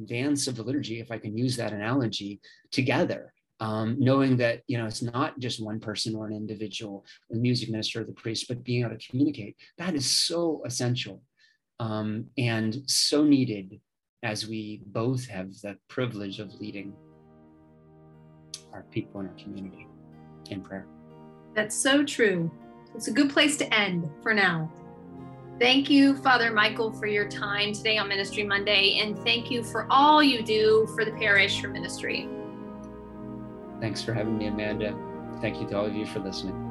dance 0.05 0.47
of 0.47 0.55
the 0.55 0.63
liturgy, 0.63 0.99
if 0.99 1.11
I 1.11 1.17
can 1.17 1.37
use 1.37 1.57
that 1.57 1.73
analogy, 1.73 2.41
together. 2.71 3.33
Um, 3.59 3.97
knowing 3.99 4.37
that 4.37 4.63
you 4.65 4.79
know 4.79 4.87
it's 4.87 5.03
not 5.03 5.37
just 5.37 5.63
one 5.63 5.79
person 5.79 6.15
or 6.15 6.25
an 6.25 6.33
individual, 6.33 7.05
the 7.29 7.37
music 7.37 7.69
minister 7.69 8.01
or 8.01 8.05
the 8.05 8.13
priest, 8.13 8.47
but 8.47 8.63
being 8.63 8.83
able 8.83 8.97
to 8.97 9.07
communicate. 9.07 9.55
That 9.77 9.93
is 9.93 10.09
so 10.09 10.63
essential 10.65 11.21
um, 11.79 12.25
and 12.37 12.81
so 12.87 13.23
needed 13.23 13.79
as 14.23 14.47
we 14.47 14.81
both 14.87 15.27
have 15.27 15.51
the 15.61 15.77
privilege 15.89 16.39
of 16.39 16.53
leading 16.59 16.93
our 18.73 18.83
people 18.91 19.19
in 19.21 19.27
our 19.27 19.33
community 19.33 19.87
in 20.49 20.61
prayer. 20.61 20.87
That's 21.53 21.75
so 21.75 22.03
true. 22.03 22.51
It's 22.95 23.07
a 23.07 23.11
good 23.11 23.29
place 23.29 23.57
to 23.57 23.73
end 23.73 24.09
for 24.21 24.33
now. 24.33 24.71
Thank 25.61 25.91
you, 25.91 26.15
Father 26.15 26.51
Michael, 26.51 26.91
for 26.91 27.05
your 27.05 27.29
time 27.29 27.71
today 27.71 27.99
on 27.99 28.07
Ministry 28.07 28.41
Monday, 28.41 28.97
and 28.99 29.15
thank 29.19 29.51
you 29.51 29.63
for 29.63 29.85
all 29.91 30.23
you 30.23 30.41
do 30.41 30.87
for 30.95 31.05
the 31.05 31.11
parish 31.11 31.61
for 31.61 31.67
ministry. 31.67 32.27
Thanks 33.79 34.01
for 34.01 34.11
having 34.11 34.39
me, 34.39 34.47
Amanda. 34.47 34.97
Thank 35.39 35.61
you 35.61 35.67
to 35.67 35.77
all 35.77 35.85
of 35.85 35.93
you 35.93 36.07
for 36.07 36.17
listening. 36.17 36.70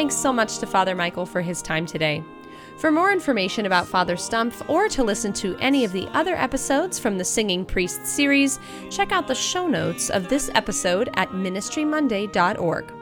Thanks 0.00 0.16
so 0.16 0.32
much 0.32 0.60
to 0.60 0.66
Father 0.66 0.94
Michael 0.94 1.26
for 1.26 1.42
his 1.42 1.60
time 1.60 1.84
today. 1.84 2.24
For 2.78 2.90
more 2.90 3.12
information 3.12 3.66
about 3.66 3.86
Father 3.86 4.16
Stumpf 4.16 4.66
or 4.66 4.88
to 4.88 5.04
listen 5.04 5.30
to 5.34 5.58
any 5.58 5.84
of 5.84 5.92
the 5.92 6.08
other 6.14 6.34
episodes 6.36 6.98
from 6.98 7.18
the 7.18 7.24
Singing 7.26 7.66
Priest 7.66 8.06
series, 8.06 8.58
check 8.88 9.12
out 9.12 9.28
the 9.28 9.34
show 9.34 9.66
notes 9.66 10.08
of 10.08 10.30
this 10.30 10.50
episode 10.54 11.10
at 11.16 11.32
ministrymonday.org. 11.32 12.94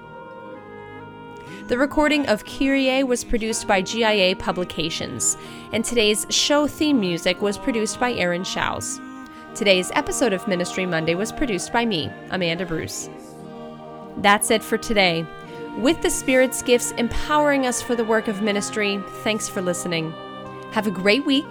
The 1.69 1.79
recording 1.79 2.27
of 2.27 2.45
Kyrie 2.45 3.05
was 3.05 3.23
produced 3.23 3.69
by 3.69 3.81
GIA 3.81 4.35
Publications, 4.35 5.39
and 5.73 5.85
today's 5.85 6.27
show 6.31 6.67
theme 6.67 6.99
music 6.99 7.41
was 7.41 7.57
produced 7.59 8.01
by 8.01 8.15
Aaron 8.15 8.43
Schaus. 8.43 9.01
Today's 9.55 9.93
episode 9.95 10.33
of 10.33 10.49
Ministry 10.49 10.85
Monday 10.85 11.15
was 11.15 11.31
produced 11.31 11.73
by 11.73 11.87
me, 11.87 12.11
Amanda 12.31 12.67
Bruce. 12.67 13.09
That's 14.17 14.51
it 14.51 14.65
for 14.65 14.77
today. 14.77 15.25
With 15.79 16.03
the 16.03 16.11
Spirit's 16.11 16.61
gifts 16.61 16.91
empowering 16.99 17.65
us 17.65 17.81
for 17.81 17.95
the 17.95 18.05
work 18.05 18.27
of 18.27 18.43
ministry, 18.43 19.01
thanks 19.23 19.49
for 19.49 19.63
listening. 19.63 20.13
Have 20.73 20.89
a 20.89 20.91
great 20.91 21.25
week, 21.25 21.47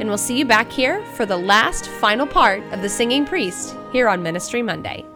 and 0.00 0.08
we'll 0.08 0.18
see 0.18 0.36
you 0.36 0.44
back 0.44 0.68
here 0.68 1.00
for 1.14 1.24
the 1.24 1.36
last 1.36 1.86
final 1.86 2.26
part 2.26 2.60
of 2.72 2.82
The 2.82 2.88
Singing 2.88 3.24
Priest 3.24 3.76
here 3.92 4.08
on 4.08 4.20
Ministry 4.20 4.62
Monday. 4.62 5.06